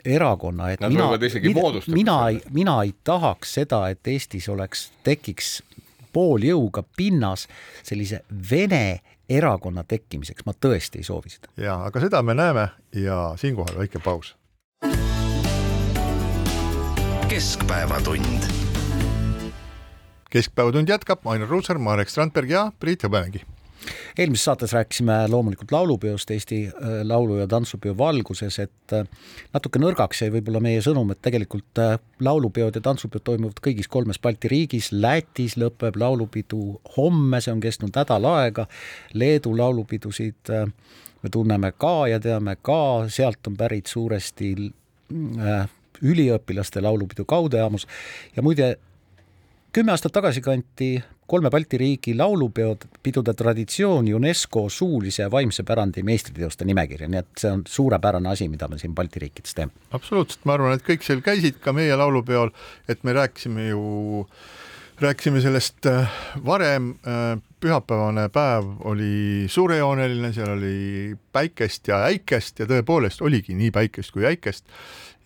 [0.05, 4.89] erakonna, et Nad mina, mina, moodustada mina ei, mina ei tahaks seda, et Eestis oleks,
[5.05, 5.59] tekiks
[6.13, 7.47] pooljõuga pinnas
[7.83, 11.53] sellise vene erakonna tekkimiseks, ma tõesti ei soovi seda.
[11.61, 14.38] ja aga seda me näeme ja siinkohal väike paus
[17.39, 18.43] keskpäevatund
[20.31, 23.45] keskpäevatund jätkab, Ainar Ruussaar, Marek Strandberg ja Priit Hõbemägi.
[24.19, 29.05] Eelmises saates rääkisime loomulikult laulupeost Eesti äh, laulu- ja tantsupeo valguses, et äh,
[29.55, 34.21] natuke nõrgaks jäi võib-olla meie sõnum, et tegelikult äh, laulupeod ja tantsupeod toimuvad kõigis kolmes
[34.23, 38.67] Balti riigis, Lätis lõpeb laulupidu homme, see on kestnud nädal aega,
[39.15, 40.53] Leedu laulupidusid
[41.23, 44.53] me tunneme ka ja teame ka, sealt on pärit suuresti
[46.03, 47.87] üliõpilaste laulupidu Kaudejaamus
[48.37, 48.77] ja muide,
[49.73, 50.97] kümme aastat tagasi kanti
[51.29, 57.51] kolme Balti riigi laulupeopidude traditsioon UNESCO suulise ja vaimse pärandi meistriteoste nimekirja, nii et see
[57.53, 59.73] on suurepärane asi, mida me siin Balti riikides teeme.
[59.93, 62.55] absoluutselt, ma arvan, et kõik seal käisid ka meie laulupeol,
[62.89, 63.83] et me rääkisime ju,
[65.05, 72.71] rääkisime sellest äh, varem, äh, pühapäevane päev oli suurejooneline, seal oli päikest ja äikest ja
[72.71, 74.65] tõepoolest oligi nii päikest kui äikest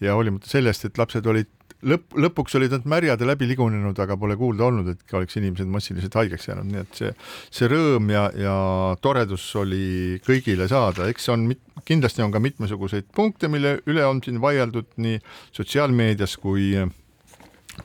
[0.03, 1.51] ja hoolimata sellest, et lapsed olid
[1.89, 5.71] lõpp, lõpuks olid nad märjad ja läbi ligunenud, aga pole kuulda olnud, et oleks inimesed
[5.71, 7.13] massiliselt haigeks jäänud, nii et see,
[7.51, 8.57] see rõõm ja, ja
[9.05, 11.49] toredus oli kõigile saada, eks on,
[11.89, 15.19] kindlasti on ka mitmesuguseid punkte, mille üle on siin vaieldud nii
[15.57, 16.73] sotsiaalmeedias kui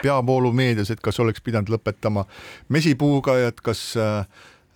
[0.02, 2.26] peavoolumeedias, et kas oleks pidanud lõpetama
[2.74, 4.28] mesipuuga ja et kas äh,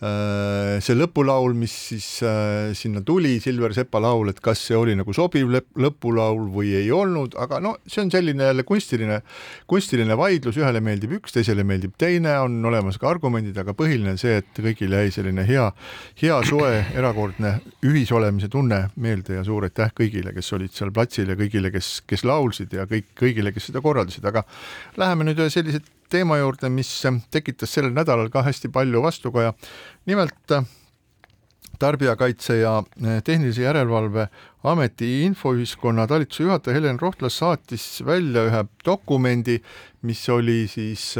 [0.02, 5.14] see lõpulaul, mis siis äh, sinna tuli, Silver Sepa laul, et kas see oli nagu
[5.14, 9.20] sobiv lõpulaul või ei olnud, aga no see on selline jälle kunstiline,
[9.70, 14.40] kunstiline vaidlus, ühele meeldib üks, teisele meeldib teine, on olemas ka argumendid, aga põhiline see,
[14.42, 15.70] et kõigile jäi selline hea,
[16.24, 21.38] hea soe, erakordne ühisolemise tunne meelde ja suur aitäh kõigile, kes olid seal platsil ja
[21.38, 24.48] kõigile, kes, kes laulsid ja kõik, kõigile, kes seda korraldasid, aga
[24.98, 26.92] läheme nüüd ühe sellise teema juurde, mis
[27.32, 29.54] tekitas sellel nädalal ka hästi palju vastukaja.
[30.06, 30.54] nimelt
[31.82, 32.84] tarbijakaitse ja
[33.24, 34.28] tehnilise järelevalve
[34.64, 39.58] ameti infoühiskonna talituse juhataja Helen Rohtlas saatis välja ühe dokumendi,
[40.02, 41.16] mis oli siis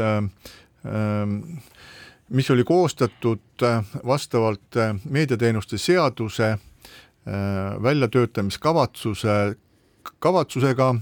[2.28, 3.66] mis oli koostatud
[4.06, 6.56] vastavalt meediateenuste seaduse
[7.82, 9.56] väljatöötamiskavatsuse
[10.18, 10.94] kavatsusega,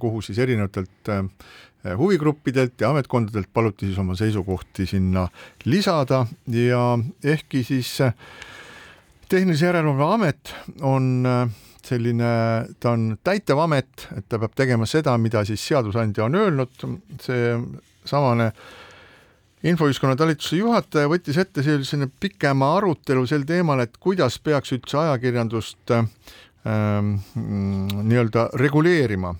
[0.00, 1.24] kuhu siis erinevatelt Eh,
[1.98, 5.26] huvigruppidelt ja ametkondadelt paluti siis oma seisukohti sinna
[5.64, 8.14] lisada ja ehkki siis eh,
[9.28, 11.48] Tehnilise Järelevalve Amet on eh,
[11.82, 12.30] selline,
[12.80, 16.84] ta on täitevamet, et ta peab tegema seda, mida siis seadusandja on öelnud,
[17.24, 17.56] see
[18.06, 18.52] samane
[19.66, 25.94] infoühiskonna talituse juhataja võttis ette selline pikema arutelu sel teemal, et kuidas peaks üldse ajakirjandust
[25.96, 29.34] ähm, nii-öelda reguleerima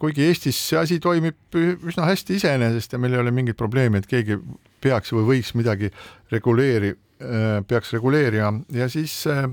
[0.00, 4.08] kuigi Eestis see asi toimib üsna hästi iseenesest ja meil ei ole mingit probleemi, et
[4.10, 4.36] keegi
[4.84, 5.88] peaks või võiks midagi
[6.32, 6.92] reguleeri-,
[7.24, 8.52] äh, peaks reguleerima.
[8.76, 9.46] Ja siis äh,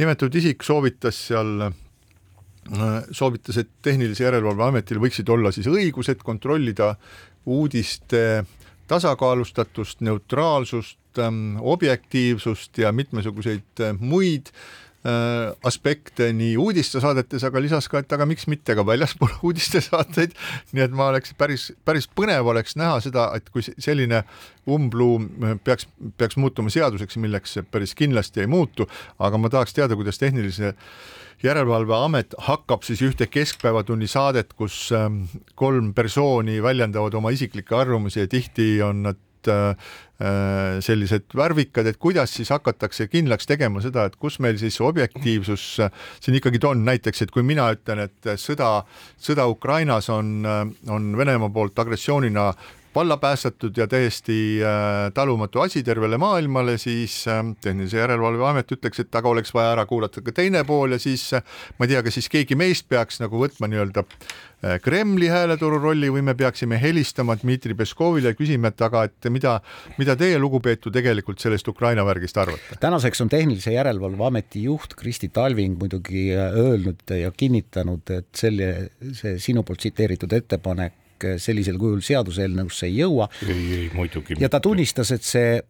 [0.00, 1.70] nimetatud isik soovitas seal
[3.16, 6.92] soovitas, et Tehnilise Järelevalve Ametil võiksid olla siis õigused kontrollida
[7.48, 8.44] uudiste
[8.86, 14.89] tasakaalustatust, neutraalsust, ähm, objektiivsust ja mitmesuguseid muid Äh,
[15.64, 20.34] aspekte nii uudistesaadetes, aga lisas ka, et aga miks mitte ka väljaspool uudistesaateid.
[20.76, 24.24] nii et ma oleks päris, päris põnev oleks näha seda, et kui selline
[24.68, 25.30] umbluum
[25.64, 25.88] peaks,
[26.20, 30.74] peaks muutuma seaduseks, milleks see päris kindlasti ei muutu, aga ma tahaks teada, kuidas tehnilise
[31.40, 35.22] järelevalveamet hakkab siis ühte keskpäevatunni saadet, kus ähm,
[35.56, 39.16] kolm persooni väljendavad oma isiklikke arvamusi ja tihti on nad
[39.48, 39.76] Äh,
[40.20, 45.62] äh, sellised värvikad, et kuidas siis hakatakse kindlaks tegema seda, et kus meil siis objektiivsus
[45.80, 48.82] siin ikkagi on, näiteks et kui mina ütlen, et sõda,
[49.16, 52.50] sõda Ukrainas on, on Venemaa poolt agressioonina
[52.94, 59.00] valla päästetud ja täiesti äh, talumatu asi tervele maailmale, siis äh, Tehnilise Järelevalve Amet ütleks,
[59.00, 61.42] et aga oleks vaja ära kuulata ka teine pool ja siis äh,
[61.78, 66.10] ma ei tea, kas siis keegi meist peaks nagu võtma nii-öelda äh, Kremli hääleturu rolli
[66.10, 69.60] või me peaksime helistama Dmitri Peskovile ja küsima, et aga et mida,
[70.00, 72.80] mida teie, lugupeetud, tegelikult sellest Ukraina värgist arvate?
[72.82, 78.90] tänaseks on Tehnilise Järelevalve Ameti juht Kristi Talving muidugi äh, öelnud ja kinnitanud, et selle,
[79.14, 80.98] see sinu poolt tsiteeritud ettepanek
[81.38, 83.28] sellisel kujul seaduseelnõusse ei jõua.
[83.48, 84.38] ei, ei muidugi.
[84.40, 85.60] ja ta tunnistas, et see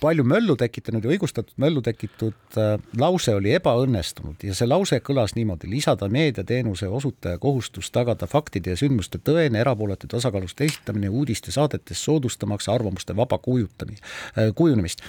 [0.00, 5.34] palju möllu tekitanud ja õigustatud möllu tekitatud äh, lause oli ebaõnnestunud ja see lause kõlas
[5.36, 12.02] niimoodi, lisada meediateenuse osutaja kohustus tagada faktide ja sündmuste tõene, erapooletu, tasakaalust esitamine uudiste saadetes,
[12.04, 14.04] soodustamaks arvamuste vaba kujutamist
[14.36, 15.02] äh,, kujunemist.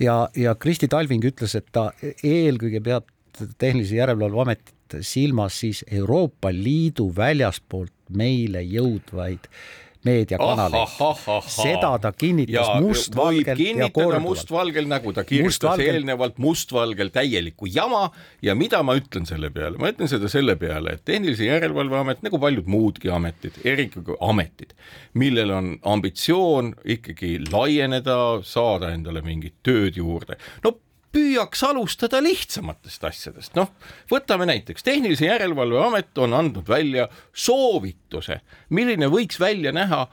[0.00, 1.90] ja, ja Kristi Talving ütles, et ta
[2.22, 3.10] eelkõige peab
[3.58, 9.48] Tehnilise Järelevalve Ametit silmas siis Euroopa Liidu väljaspoolt meile jõudvaid
[10.04, 10.88] meediakanaleid.
[11.48, 14.22] seda ta kinnitas mustvalgelt ja korduvalt.
[14.22, 15.94] mustvalgel nagu ta kirjutas mustvalgel...
[15.94, 18.10] eelnevalt mustvalgel täielikku jama.
[18.42, 22.24] Ja mida ma ütlen selle peale, ma ütlen seda selle peale, et Tehnilise Järelevalve Amet
[22.26, 24.74] nagu paljud muudki ametid, eriti ametid,
[25.20, 30.76] millel on ambitsioon ikkagi laieneda, saada endale mingit tööd juurde, no
[31.14, 33.70] püüaks alustada lihtsamatest asjadest, noh,
[34.10, 38.40] võtame näiteks Tehnilise Järelevalve Amet on andnud välja soovituse,
[38.74, 40.04] milline võiks välja näha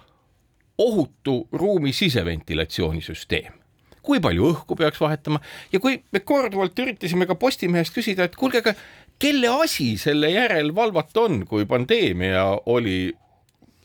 [0.81, 3.57] ohutu ruumi siseventilatsioonisüsteem.
[4.01, 5.37] Kui palju õhku peaks vahetama?
[5.69, 8.73] Ja kui me korduvalt üritasime ka Postimehest küsida, et kuulge, aga
[9.21, 13.11] kelle asi selle järel valvata on, kui pandeemia oli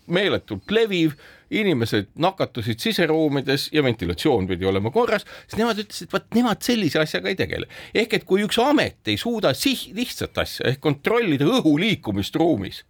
[0.08, 1.18] meeletult leviv,
[1.50, 7.30] inimesed nakatusid siseruumides ja ventilatsioon pidi olema korras, siis nemad ütlesid, vot nemad sellise asjaga
[7.30, 7.68] ei tegele.
[7.94, 12.84] ehk et kui üks amet ei suuda sih-, lihtsat asja ehk kontrollida õhu liikumist ruumis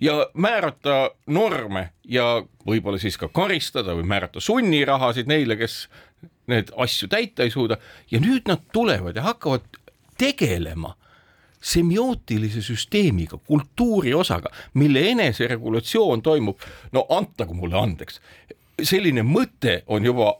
[0.00, 5.84] ja määrata norme ja võib-olla siis ka karistada või määrata sunnirahasid neile, kes
[6.50, 7.78] need asju täita ei suuda
[8.10, 9.66] ja nüüd nad tulevad ja hakkavad
[10.18, 10.94] tegelema
[11.60, 16.60] semiootilise süsteemiga, kultuuri osaga, mille eneseregulatsioon toimub,
[16.92, 18.20] no antagu mulle andeks,
[18.82, 20.34] selline mõte on juba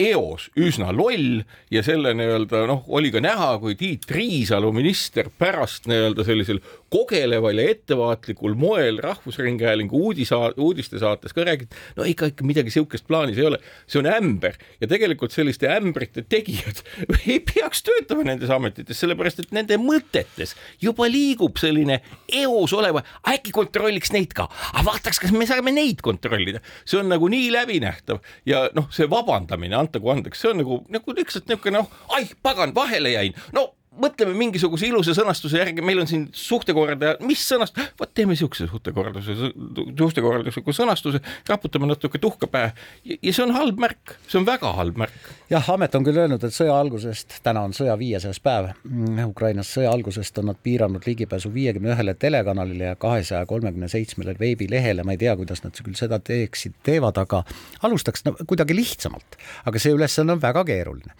[0.00, 1.40] eos üsna loll
[1.72, 6.60] ja selle nii-öelda noh, oli ka näha, kui Tiit Riisalu minister pärast nii-öelda sellisel
[6.96, 13.38] kogeleval ja ettevaatlikul moel Rahvusringhäälingu uudisa, uudistesaates ka räägib, no ikka, ikka midagi sihukest plaanis
[13.40, 13.58] ei ole,
[13.90, 16.80] see on ämber ja tegelikult selliste ämbrite tegijad
[17.28, 22.00] ei peaks töötama nendes ametites, sellepärast et nende mõtetes juba liigub selline
[22.40, 23.04] eos oleva,
[23.34, 27.50] äkki kontrolliks neid ka, aga vaataks, kas me saame neid kontrollida, see on nagu nii
[27.54, 32.24] läbinähtav ja noh, see vabandamine, antagu andeks, see on nagu, nagu lihtsalt niisugune noh, ai
[32.42, 37.90] pagan, vahele jäin, no mõtleme mingisuguse ilusa sõnastuse järgi, meil on siin suhtekordaja, mis sõnastus,
[38.00, 39.50] vot teeme siukse suhtekorralduse,
[39.98, 42.72] suhtekorraldusliku sõnastuse, raputame natuke tuhka pähe
[43.04, 45.30] ja see on halb märk, see on väga halb märk.
[45.50, 49.72] jah, amet on küll öelnud, et sõja algusest, täna on sõja viiesajas päev mm, Ukrainas,
[49.76, 55.16] sõja algusest on nad piiranud ligipääsu viiekümne ühele telekanalile ja kahesaja kolmekümne seitsmele veebilehele, ma
[55.16, 57.42] ei tea, kuidas nad küll seda teeksid, teevad, aga
[57.86, 61.14] alustaks no, kuidagi lihtsamalt, aga see ülesanne on väga keeruline.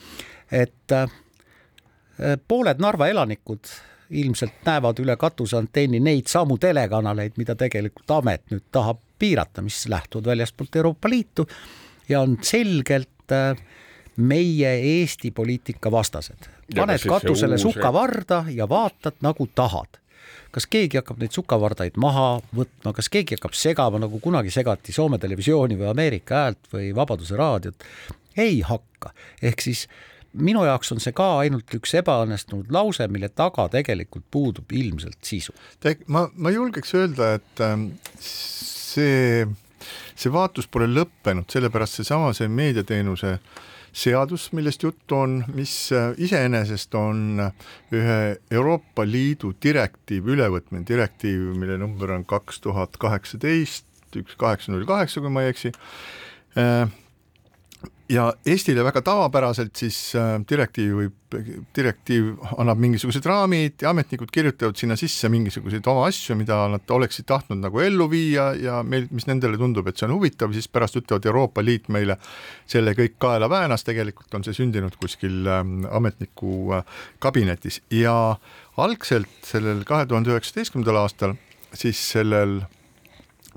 [0.50, 1.08] et Äh,
[2.48, 3.70] pooled Narva elanikud
[4.10, 10.30] ilmselt näevad üle katuseantenni neid samu telekanaleid, mida tegelikult amet nüüd tahab piirata, mis lähtuvad
[10.32, 11.46] väljastpoolt Euroopa Liitu
[12.08, 13.56] ja on selgelt äh,
[14.16, 16.48] meie Eesti poliitika vastased.
[16.76, 20.00] paned katusele sukavarda ja vaatad nagu tahad
[20.50, 25.18] kas keegi hakkab neid sukavardaid maha võtma, kas keegi hakkab segama, nagu kunagi segati Soome
[25.20, 27.84] Televisiooni või Ameerika Häält või Vabaduse raadiot?
[28.36, 29.86] ei hakka, ehk siis
[30.36, 35.54] minu jaoks on see ka ainult üks ebaõnnestunud lause, mille taga tegelikult puudub ilmselt sisu.
[36.06, 37.88] ma, ma julgeks öelda, et ähm,
[38.20, 39.46] see,
[40.14, 43.36] see vaatus pole lõppenud, sellepärast seesama, see meediateenuse
[43.96, 47.40] seadus, millest juttu on, mis äh, iseenesest on
[47.96, 48.18] ühe
[48.52, 55.20] Euroopa Liidu direktiivi ülevõtmine, direktiiv, mille number on kaks tuhat kaheksateist, üks kaheksa null kaheksa,
[55.24, 55.72] kui ma ei eksi
[56.60, 56.84] äh,
[58.08, 61.36] ja Eestile väga tavapäraselt siis äh, direktiiv võib,
[61.74, 62.28] direktiiv
[62.60, 67.64] annab mingisugused raamid ja ametnikud kirjutavad sinna sisse mingisuguseid oma asju, mida nad oleksid tahtnud
[67.64, 71.26] nagu ellu viia ja meil, mis nendele tundub, et see on huvitav, siis pärast ütlevad
[71.26, 72.18] Euroopa Liit meile
[72.68, 77.82] selle kõik kaela väänas, tegelikult on see sündinud kuskil ähm, ametniku äh, kabinetis.
[77.90, 78.36] Ja
[78.78, 81.34] algselt sellel kahe tuhande üheksateistkümnendal aastal
[81.74, 82.60] siis sellel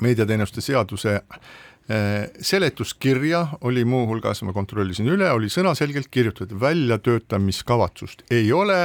[0.02, 8.78] meediateenuste seaduse Äh, seletuskirja oli muuhulgas, ma kontrollisin üle, oli sõnaselgelt kirjutatud, väljatöötamiskavatsust ei ole.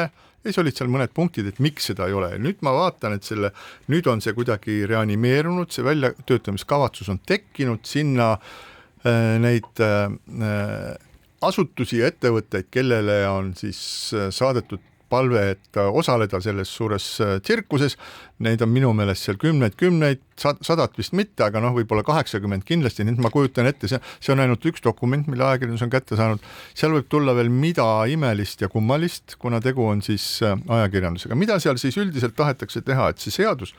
[0.44, 2.30] Ja siis olid seal mõned punktid, et miks seda ei ole.
[2.34, 3.50] Ja nüüd ma vaatan, et selle,
[3.92, 10.96] nüüd on see kuidagi reanimeerunud, see väljatöötamiskavatsus on tekkinud sinna äh, neid äh,
[11.44, 13.78] asutusi ja ettevõtteid, kellele on siis
[14.16, 17.96] äh, saadetud palve, et osaleda selles suures äh, tsirkuses,
[18.44, 23.06] neid on minu meelest seal kümneid, kümneid, sadat vist mitte, aga noh, võib-olla kaheksakümmend kindlasti,
[23.06, 26.18] nii et ma kujutan ette, see, see on ainult üks dokument, mille ajakirjandus on kätte
[26.18, 31.38] saanud, seal võib tulla veel mida imelist ja kummalist, kuna tegu on siis äh, ajakirjandusega,
[31.38, 33.76] mida seal siis üldiselt tahetakse teha, et see seadus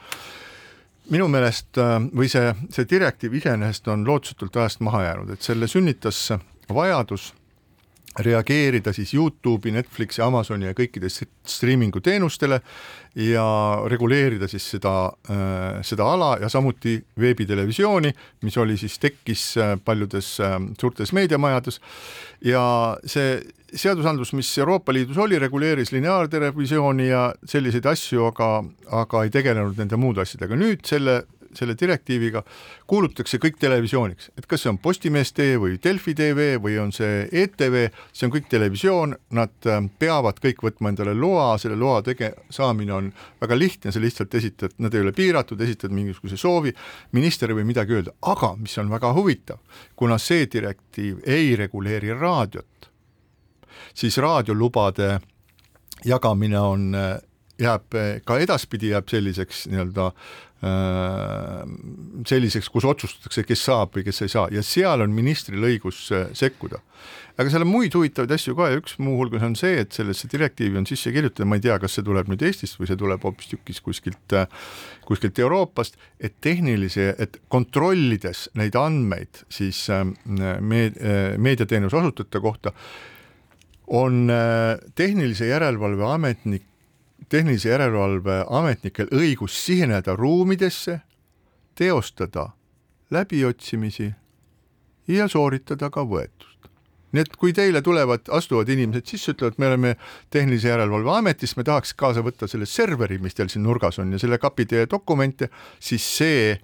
[1.14, 5.70] minu meelest äh, või see, see direktiiv iseenesest on lootusetult ajast maha jäänud, et selle
[5.70, 6.30] sünnitas
[6.74, 7.34] vajadus
[8.20, 12.62] reageerida siis Youtube'i, Netflixi, Amazoni ja kõikide striimingu teenustele
[13.20, 13.46] ja
[13.92, 14.94] reguleerida siis seda,
[15.32, 18.14] äh, seda ala ja samuti veebitelevisiooni,
[18.48, 21.82] mis oli siis, tekkis äh, paljudes äh, suurtes meediamajades
[22.46, 22.64] ja
[23.06, 23.40] see
[23.76, 28.50] seadusandlus, mis Euroopa Liidus oli, reguleeris lineaartelevisiooni ja selliseid asju, aga,
[29.04, 30.56] aga ei tegelenud nende muude asjadega.
[30.56, 31.24] nüüd selle
[31.58, 32.44] selle direktiiviga
[32.88, 37.26] kuulutatakse kõik televisiooniks, et kas see on Postimees tee või Delfi tv või on see
[37.32, 42.34] ETV, see on kõik televisioon, nad äh, peavad kõik võtma endale loa, selle loa tege-,
[42.54, 46.74] saamine on väga lihtne, sa lihtsalt esitad, nad ei ole piiratud, esitad mingisuguse soovi,
[47.16, 49.62] minister ei või midagi öelda, aga mis on väga huvitav,
[49.96, 52.90] kuna see direktiiv ei reguleeri raadiot,
[53.96, 55.16] siis raadiolubade
[56.06, 56.92] jagamine on,
[57.60, 57.96] jääb
[58.28, 60.10] ka edaspidi jääb selliseks nii-öelda
[62.26, 64.48] selliseks, kus otsustatakse, kes saab või kes ei saa.
[64.54, 66.80] Ja seal on ministril õigus sekkuda.
[67.36, 70.80] Aga seal on muid huvitavaid asju ka ja üks muuhulgas on see, et sellesse direktiivi
[70.80, 73.82] on sisse kirjutatud, ma ei tea, kas see tuleb nüüd Eestist või see tuleb hoopistükkis
[73.84, 74.36] kuskilt,
[75.04, 79.82] kuskilt Euroopast, et tehnilise, et kontrollides neid andmeid siis
[80.24, 81.02] meed-,
[81.44, 82.72] meediateenuse osutajate kohta,
[83.92, 84.32] on
[84.96, 86.64] tehnilise järelevalve ametnik,
[87.30, 91.00] tehnilise järelevalve ametnikel õigus siseneda ruumidesse,
[91.76, 92.50] teostada
[93.12, 94.12] läbiotsimisi
[95.08, 96.70] ja sooritada ka võetust.
[97.16, 99.94] Nii et kui teile tulevad, astuvad inimesed sisse, ütlevad, me oleme
[100.34, 104.20] Tehnilise Järelevalve Ametist, me tahaks kaasa võtta selle serveri, mis teil siin nurgas on ja
[104.20, 105.48] selle kapi teie dokumente,
[105.80, 106.58] siis see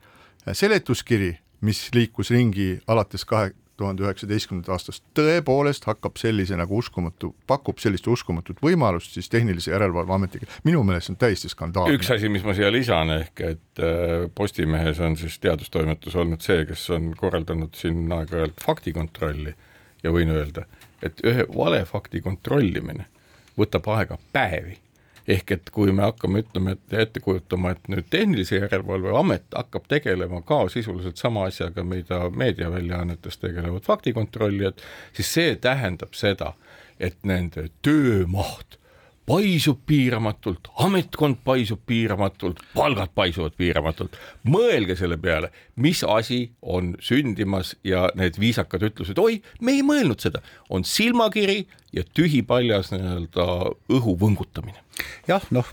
[0.51, 1.31] seletuskiri,
[1.63, 8.07] mis liikus ringi alates kahe tuhande üheksateistkümnendast aastast, tõepoolest hakkab sellise nagu uskumatu, pakub sellist
[8.07, 10.49] uskumatut võimalust siis Tehnilise Järelevalve Ametiga.
[10.63, 11.97] minu meelest see on täiesti skandaalne.
[11.97, 16.65] üks asi, mis ma siia lisan, ehk et äh, Postimehes on siis teadustoimetus olnud see,
[16.69, 19.55] kes on korraldanud siin aeg-ajalt faktikontrolli
[20.03, 20.65] ja võin öelda,
[21.03, 23.07] et ühe valefakti kontrollimine
[23.57, 24.77] võtab aega päevi.
[25.27, 29.87] Ehk et kui me hakkame ütlema, et ette kujutama, et nüüd Tehnilise Järelevalve Amet hakkab
[29.91, 34.81] tegelema ka sisuliselt sama asjaga, mida meediaväljaannetes tegelevad faktikontrollijad,
[35.13, 36.53] siis see tähendab seda,
[36.99, 38.80] et nende töömaht
[39.31, 44.17] paisub piiramatult, ametkond paisub piiramatult, palgad paisuvad piiramatult.
[44.43, 50.19] mõelge selle peale, mis asi on sündimas ja need viisakad ütlused, oi, me ei mõelnud
[50.19, 51.63] seda, on silmakiri
[51.95, 53.45] ja tühipaljas nii-öelda
[53.95, 54.83] õhu võngutamine.
[55.27, 55.69] jah, noh,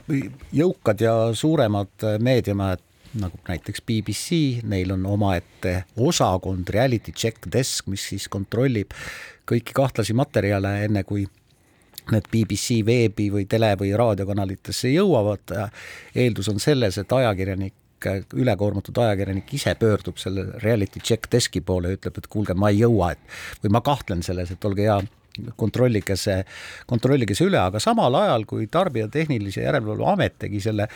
[0.55, 2.85] jõukad ja suuremad meediamäed
[3.19, 8.95] nagu näiteks BBC, neil on omaette osakond Reality Check Desk, mis siis kontrollib
[9.49, 11.25] kõiki kahtlasi materjale, enne kui
[12.15, 15.55] need BBC veebi või tele- või raadiokanalitesse jõuavad,
[16.15, 17.75] eeldus on selles, et ajakirjanik
[18.39, 22.79] ülekoormatud ajakirjanik ise pöördub selle reality check deski poole ja ütleb, et kuulge, ma ei
[22.85, 25.01] jõua, et või ma kahtlen selles, et olge hea,
[25.57, 26.43] kontrollige see,
[26.89, 30.89] kontrollige see üle, aga samal ajal, kui Tarbija Tehnilise Järelevalve Amet tegi selle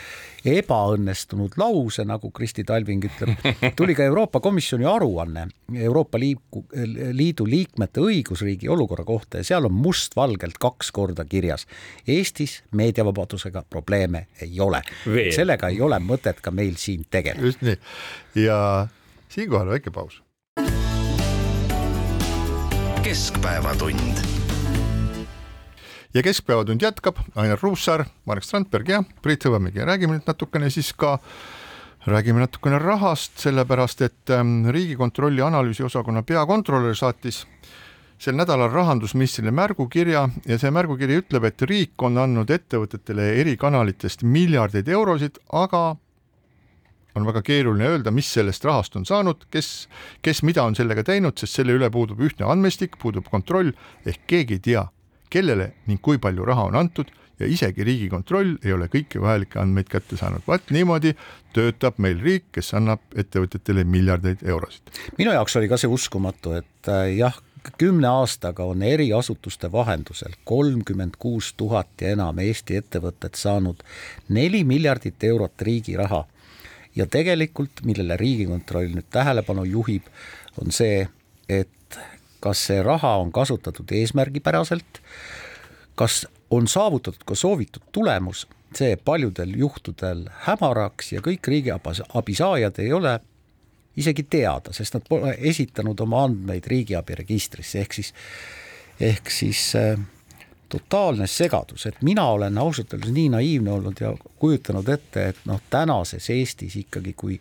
[0.48, 3.34] ebaõnnestunud lause, nagu Kristi Talving ütleb,
[3.78, 6.64] tuli ka Euroopa Komisjoni aruanne Euroopa Liidu,
[7.16, 11.66] Liidu liikmete õigusriigi olukorra kohta ja seal on mustvalgelt kaks korda kirjas.
[12.08, 14.82] Eestis meediavabadusega probleeme ei ole.
[15.32, 17.46] sellega ei ole mõtet ka meil siin tegeleda.
[17.46, 17.78] just nii
[18.46, 18.88] ja
[19.32, 20.20] siinkohal väike paus
[23.02, 24.31] keskpäevatund.
[26.14, 29.80] Ja Keskpäevatund jätkab, Ainar Ruussaar, Marek Strandberg ja Priit Hõbemägi.
[29.80, 31.18] Ja räägime nüüd natukene siis ka
[32.06, 37.44] räägime natukene rahast, sellepärast et ähm, Riigikontrolli analüüsiosakonna peakontrolör saatis
[38.22, 44.22] sel nädalal rahandusministrile märgukirja ja see märgukiri ütleb, et riik on andnud ettevõtetele eri kanalitest
[44.22, 45.96] miljardeid eurosid, aga
[47.18, 49.88] on väga keeruline öelda, mis sellest rahast on saanud, kes,
[50.22, 53.74] kes mida on sellega teinud, sest selle üle puudub ühtne andmestik, puudub kontroll
[54.06, 54.84] ehk keegi ei tea,
[55.32, 57.10] kellele ning kui palju raha on antud
[57.40, 60.44] ja isegi Riigikontroll ei ole kõiki vajalikke andmeid kätte saanud.
[60.46, 61.14] vaat niimoodi
[61.56, 64.92] töötab meil riik, kes annab ettevõtetele miljardeid eurosid.
[65.18, 67.38] minu jaoks oli ka see uskumatu, et äh, jah,
[67.78, 73.82] kümne aastaga on eri asutuste vahendusel kolmkümmend kuus tuhat ja enam Eesti ettevõtet saanud
[74.28, 76.24] neli miljardit eurot riigi raha
[76.96, 80.08] ja tegelikult, millele Riigikontroll nüüd tähelepanu juhib,
[80.60, 81.06] on see,
[81.48, 81.98] et
[82.42, 85.00] kas see raha on kasutatud eesmärgipäraselt,
[85.94, 92.92] kas on saavutatud ka soovitud tulemus, see paljudel juhtudel hämaraks ja kõik riigiabi saajad ei
[92.92, 93.18] ole
[93.96, 98.12] isegi teada, sest nad pole esitanud oma andmeid riigiabi registrisse, ehk siis,
[99.00, 100.00] ehk siis äh,
[100.72, 105.60] totaalne segadus, et mina olen ausalt öeldes nii naiivne olnud ja kujutanud ette, et noh,
[105.70, 107.36] tänases Eestis ikkagi, kui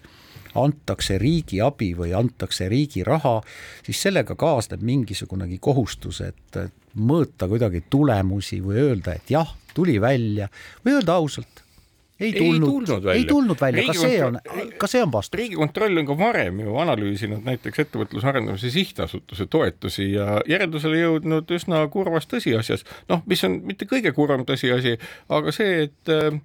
[0.55, 3.39] antakse riigiabi või antakse riigi raha,
[3.85, 6.61] siis sellega kaasneb mingisugunegi kohustus, et
[6.95, 10.49] mõõta kuidagi tulemusi või öelda, et jah, tuli välja
[10.85, 11.61] või öelda ausalt,
[12.21, 14.37] ei tulnud, ei tulnud välja, ka see on,
[14.77, 15.37] ka see on vastus.
[15.39, 21.81] riigikontroll on ka varem ju analüüsinud näiteks Ettevõtluse Arendamise Sihtasutuse toetusi ja järeldusele jõudnud üsna
[21.93, 24.97] kurvas tõsiasjas, noh, mis on mitte kõige kurvem tõsiasi,
[25.33, 26.37] aga see, et äh,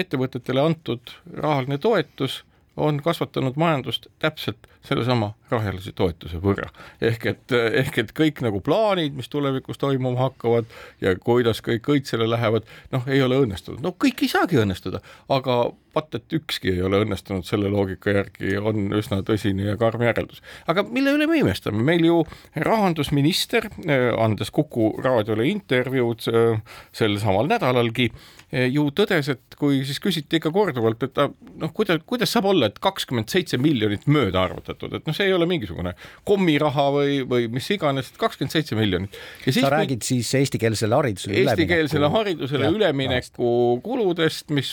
[0.00, 2.40] ettevõtetele antud rahaline toetus
[2.80, 6.70] on kasvatanud majandust täpselt sellesama rahalise toetuse võrra.
[7.00, 7.52] ehk et,
[7.82, 10.70] ehk et kõik nagu plaanid, mis tulevikus toimuma hakkavad
[11.00, 13.82] ja kuidas kõik õitsele lähevad, noh, ei ole õnnestunud.
[13.84, 15.60] no kõik ei saagi õnnestuda, aga
[15.94, 20.42] vaat et ükski ei ole õnnestunud selle loogika järgi, on üsna tõsine ja karm järeldus.
[20.70, 22.20] aga mille üle me imestame, meil ju
[22.56, 23.70] rahandusminister,
[24.18, 28.10] andes Kuku raadiole intervjuud sel samal nädalalgi,
[28.50, 32.80] ju tõdes, et kui siis küsiti ikka korduvalt, et noh, kuidas, kuidas saab olla, et
[32.82, 35.92] kakskümmend seitse miljonit mööda arvutatud, et noh, see ei ole mingisugune
[36.26, 39.18] kommiraha või, või mis iganes, kakskümmend seitse miljonit.
[39.46, 43.52] sa räägid siis eestikeelsele haridusele eestikeelsele haridusele ülemineku
[43.84, 44.72] kuludest, mis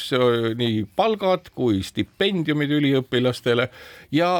[0.57, 3.69] nii palgad kui stipendiumid üliõpilastele
[4.15, 4.31] ja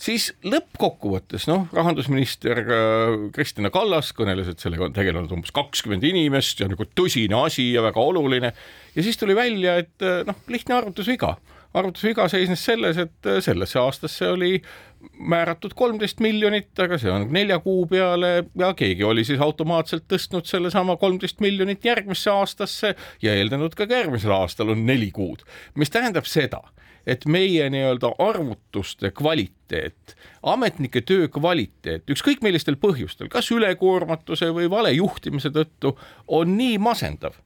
[0.00, 6.62] siis lõppkokkuvõttes noh, rahandusminister äh, Kristina Kallas kõneles, et sellega on tegelenud umbes kakskümmend inimest
[6.62, 8.52] ja nagu tõsine asi ja väga oluline.
[8.94, 11.36] ja siis tuli välja, et äh, noh, lihtne arvutusviga.
[11.74, 14.58] Arvutusviga seisnes selles, et äh, sellesse aastasse oli
[15.18, 20.48] määratud kolmteist miljonit, aga see on nelja kuu peale ja keegi oli siis automaatselt tõstnud
[20.48, 25.44] sellesama kolmteist miljonit järgmisse aastasse ja eeldanud ka järgmisel aastal on neli kuud,
[25.74, 26.62] mis tähendab seda
[27.06, 34.94] et meie nii-öelda arvutuste kvaliteet, ametnike töö kvaliteet, ükskõik millistel põhjustel, kas ülekoormatuse või vale
[34.96, 35.94] juhtimise tõttu,
[36.26, 37.36] on nii masendav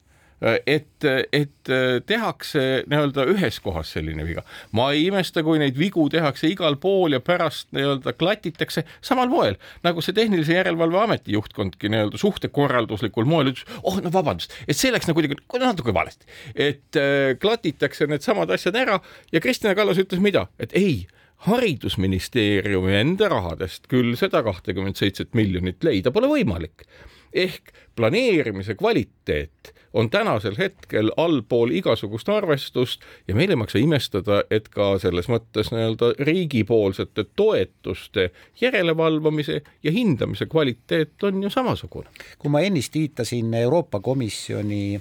[0.40, 1.70] et, et
[2.06, 4.44] tehakse nii-öelda ühes kohas selline viga.
[4.72, 9.58] ma ei imesta, kui neid vigu tehakse igal pool ja pärast nii-öelda klatitakse samal moel,
[9.86, 14.94] nagu see Tehnilise Järelevalve Ameti juhtkondki nii-öelda suhtekorralduslikul moel ütles, oh no vabandust, et see
[14.94, 19.00] läks nagu kuidagi natuke valesti, et äh, klatitakse needsamad asjad ära
[19.32, 21.06] ja Kristina Kallas ütles mida, et ei
[21.46, 26.86] haridusministeeriumi enda rahadest küll seda kahtekümmet seitset miljonit leida pole võimalik
[27.32, 34.68] ehk planeerimise kvaliteet on tänasel hetkel allpool igasugust arvestust ja meil ei maksa imestada, et
[34.68, 42.08] ka selles mõttes nii-öelda riigipoolsete toetuste järelevalvamise ja hindamise kvaliteet on ju samasugune.
[42.38, 45.00] kui ma ennist viitasin Euroopa Komisjoni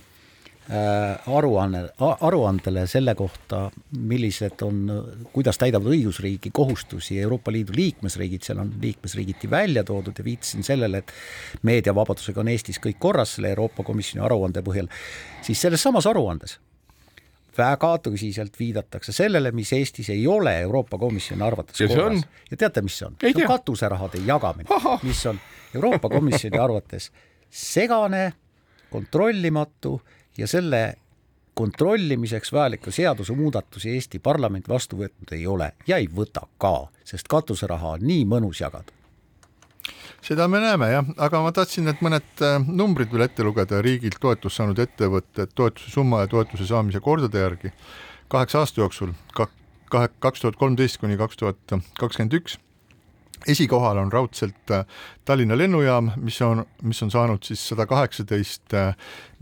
[1.27, 4.81] aruanne, aruandele selle kohta, millised on,
[5.33, 11.03] kuidas täidavad õigusriigi kohustusi Euroopa Liidu liikmesriigid, seal on liikmesriigiti välja toodud ja viitasin sellele,
[11.03, 11.13] et
[11.67, 14.91] meediavabadusega on Eestis kõik korras selle Euroopa Komisjoni aruande põhjal,
[15.45, 16.57] siis selles samas aruandes
[17.57, 22.25] väga tõsiselt viidatakse sellele, mis Eestis ei ole Euroopa Komisjoni arvates ja korras.
[22.51, 23.15] ja teate, mis see on?
[23.21, 24.67] see on katuserahade jagamine,
[25.07, 25.39] mis on
[25.75, 27.09] Euroopa Komisjoni arvates
[27.49, 28.33] segane,
[28.91, 29.97] kontrollimatu
[30.37, 30.97] ja selle
[31.57, 37.95] kontrollimiseks vajalikke seadusemuudatusi Eesti parlament vastu võtnud ei ole ja ei võta ka, sest katuseraha
[37.97, 38.93] on nii mõnus jagada.
[40.21, 43.81] Seda me näeme jah, aga ma tahtsin need mõned äh, numbrid veel ette lugeda.
[43.81, 47.71] Riigilt toetust saanud ettevõtted toetuse summa ja toetuse saamise kordade järgi
[48.27, 49.13] kaheksa aasta jooksul,
[49.89, 52.57] kaks tuhat kolmteist kuni kaks tuhat kakskümmend üks
[53.47, 54.85] esikohal on raudselt äh,
[55.27, 58.93] Tallinna lennujaam, mis on, mis on saanud siis sada kaheksateist äh,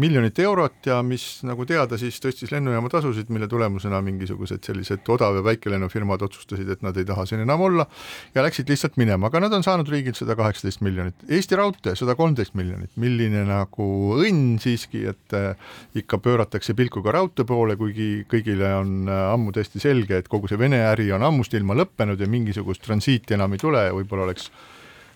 [0.02, 5.38] miljonit eurot ja mis nagu teada, siis tõstis lennujaama tasusid, mille tulemusena mingisugused sellised odav-
[5.38, 7.86] ja väikelennufirmad otsustasid, et nad ei taha siin enam olla
[8.34, 11.22] ja läksid lihtsalt minema, aga nad on saanud riigilt sada kaheksateist miljonit.
[11.30, 15.54] Eesti Raudtee sada kolmteist miljonit, milline nagu õnn siiski, et äh,
[16.02, 20.58] ikka pööratakse pilku ka raudtee poole, kuigi kõigile on ammu täiesti selge, et kogu see
[20.60, 24.50] Vene äri on ammust ilma lõppenud ja mingisugust transiiti enam ei tule ja võib-olla oleks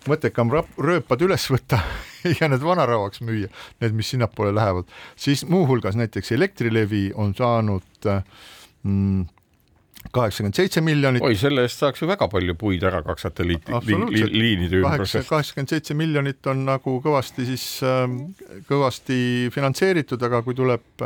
[0.08, 1.80] mõttekam rööpad üles võtta
[2.38, 3.50] ja need vanarauaks müüa,
[3.82, 9.26] need, mis sinnapoole lähevad, siis muuhulgas näiteks Elektrilevi on saanud mm,
[10.10, 11.22] kaheksakümmend seitse miljonit.
[11.22, 15.12] oi, selle eest saaks ju väga palju puid ära kaks satelliiti li, li, liinide ümbrus.
[15.28, 18.06] kaheksakümmend seitse miljonit on nagu kõvasti siis äh,
[18.68, 19.20] kõvasti
[19.54, 21.04] finantseeritud, aga kui tuleb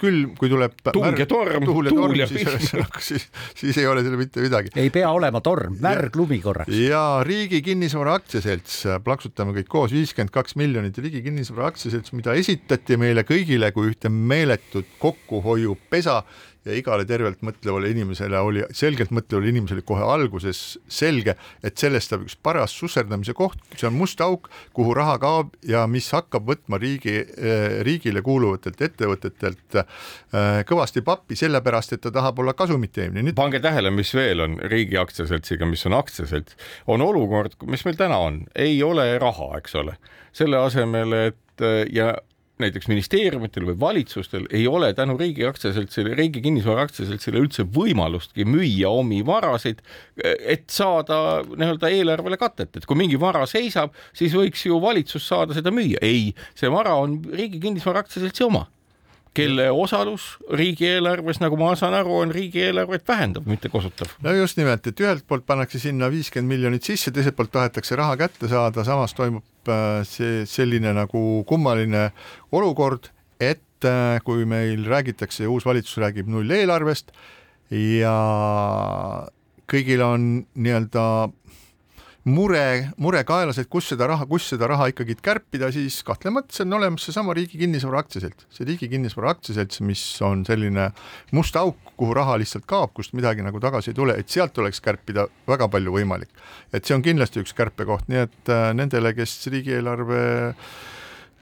[0.00, 3.28] küll, kui tuleb tuul ja torm, tuul ja torm, siis ühesõnaga siis,
[3.60, 4.72] siis ei ole seal mitte midagi.
[4.80, 6.74] ei pea olema torm, märg lumi korraks.
[6.74, 12.98] ja Riigi Kinnisvara Aktsiaselts, plaksutame kõik koos, viiskümmend kaks miljonit Riigi Kinnisvara Aktsiaselts, mida esitati
[13.00, 16.22] meile kõigile kui ühte meeletut kokkuhoiupesa
[16.64, 22.24] ja igale tervelt mõtlevale inimesele oli, selgelt mõtlevale inimesele kohe alguses selge, et sellest saab
[22.26, 26.80] üks paras susserdamise koht, see on must auk, kuhu raha kaob ja mis hakkab võtma
[26.80, 33.28] riigi, eh, riigile kuuluvatelt ettevõtetelt eh, kõvasti pappi, sellepärast et ta tahab olla kasumit teenimine.
[33.28, 33.38] Nüüd...
[33.38, 36.56] pange tähele, mis veel on riigi aktsiaseltsiga, mis on aktsiaselts,
[36.90, 39.98] on olukord, mis meil täna on, ei ole raha, eks ole,
[40.34, 42.14] selle asemel, et eh, ja
[42.62, 48.92] näiteks ministeeriumitel või valitsustel ei ole tänu riigi aktsiaseltsile, riigi kinnisvara aktsiaseltsile üldse võimalustki müüa
[48.94, 49.82] omi varasid,
[50.22, 55.56] et saada nii-öelda eelarvele katet, et kui mingi vara seisab, siis võiks ju valitsus saada
[55.56, 55.98] seda müüa.
[56.02, 58.68] ei, see vara on riigi kinnisvara aktsiaseltsi oma
[59.34, 64.12] kelle osalus riigieelarves, nagu ma saan aru, on riigieelarvet vähendav, mitte kosutav.
[64.22, 68.16] no just nimelt, et ühelt poolt pannakse sinna viiskümmend miljonit sisse, teiselt poolt tahetakse raha
[68.20, 72.08] kätte saada, samas toimub äh, see selline nagu kummaline
[72.54, 73.10] olukord,
[73.42, 77.10] et äh, kui meil räägitakse, uus valitsus räägib nulleelarvest
[77.74, 78.14] ja
[79.70, 81.04] kõigil on nii-öelda
[82.24, 86.64] mure, mure kaelas, et kus seda raha, kus seda raha ikkagi kärpida, siis kahtlemata see
[86.64, 90.88] on olemas seesama Riigi Kinnisvara Aktsiaselts, see Riigi Kinnisvara Aktsiaselts, mis on selline
[91.36, 94.80] must auk, kuhu raha lihtsalt kaob, kust midagi nagu tagasi ei tule, et sealt oleks
[94.84, 96.32] kärpida väga palju võimalik.
[96.72, 100.24] et see on kindlasti üks kärpekoht, nii et äh, nendele, kes riigieelarve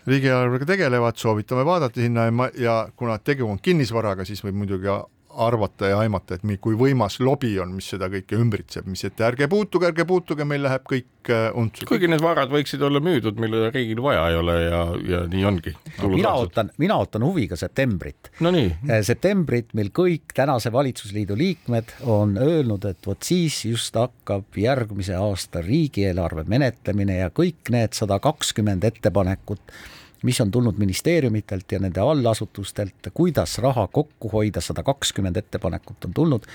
[0.06, 4.90] riigieelarvega tegelevad, soovitame vaadata sinna ja, ja kuna tegu on kinnisvaraga, siis võib muidugi
[5.36, 9.48] arvata ja aimata, et kui võimas lobi on, mis seda kõike ümbritseb, mis, et ärge
[9.50, 11.86] puutuge, ärge puutuge, meil läheb kõik äh, untsu.
[11.88, 15.74] kuigi need varad võiksid olla müüdud, mille riigil vaja ei ole ja, ja nii ongi.
[16.12, 18.52] mina ootan, mina ootan huviga septembrit no.
[18.52, 25.16] Äh, septembrit, mil kõik tänase valitsusliidu liikmed on öelnud, et vot siis just hakkab järgmise
[25.18, 29.74] aasta riigieelarve menetlemine ja kõik need sada kakskümmend ettepanekut
[30.22, 36.14] mis on tulnud ministeeriumitelt ja nende allasutustelt, kuidas raha kokku hoida, sada kakskümmend ettepanekut on
[36.14, 36.46] tulnud.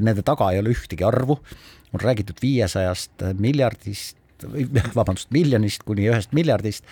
[0.00, 1.38] Nende taga ei ole ühtegi arvu,
[1.92, 4.16] on räägitud viiesajast miljardist,
[4.98, 6.84] vabandust, miljonist kuni ühest miljardist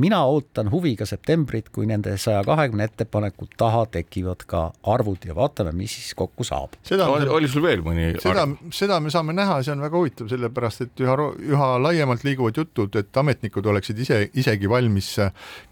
[0.00, 4.62] mina ootan huviga septembrit, kui nende saja kahekümne ettepaneku taha tekivad ka
[4.92, 6.78] arvud ja vaatame, mis siis kokku saab.
[6.92, 10.86] oli, oli sul veel mõni seda, seda me saame näha, see on väga huvitav, sellepärast
[10.86, 11.18] et üha,
[11.52, 15.12] üha laiemalt liiguvad jutud, et ametnikud oleksid ise, isegi valmis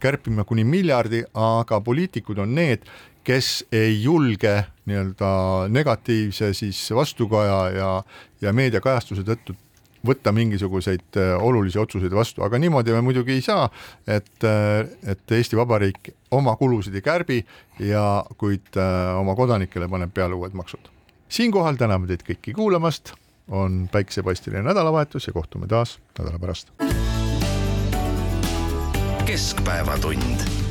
[0.02, 2.84] kärpima kuni miljardi, aga poliitikud on need,
[3.24, 4.52] kes ei julge
[4.84, 5.28] nii-öelda
[5.72, 7.90] negatiivse siis vastukaja ja,
[8.44, 9.56] ja meediakajastuse tõttu
[10.06, 13.68] võtta mingisuguseid äh, olulisi otsuseid vastu, aga niimoodi me muidugi ei saa,
[14.06, 17.40] et, äh, et Eesti Vabariik oma kulusid ei kärbi
[17.82, 20.90] ja kuid äh, oma kodanikele paneb peale uued maksud.
[21.28, 23.14] siinkohal täname teid kõiki kuulamast,
[23.48, 26.72] on päiksepaisteline nädalavahetus ja kohtume taas nädala pärast.
[29.24, 30.63] keskpäevatund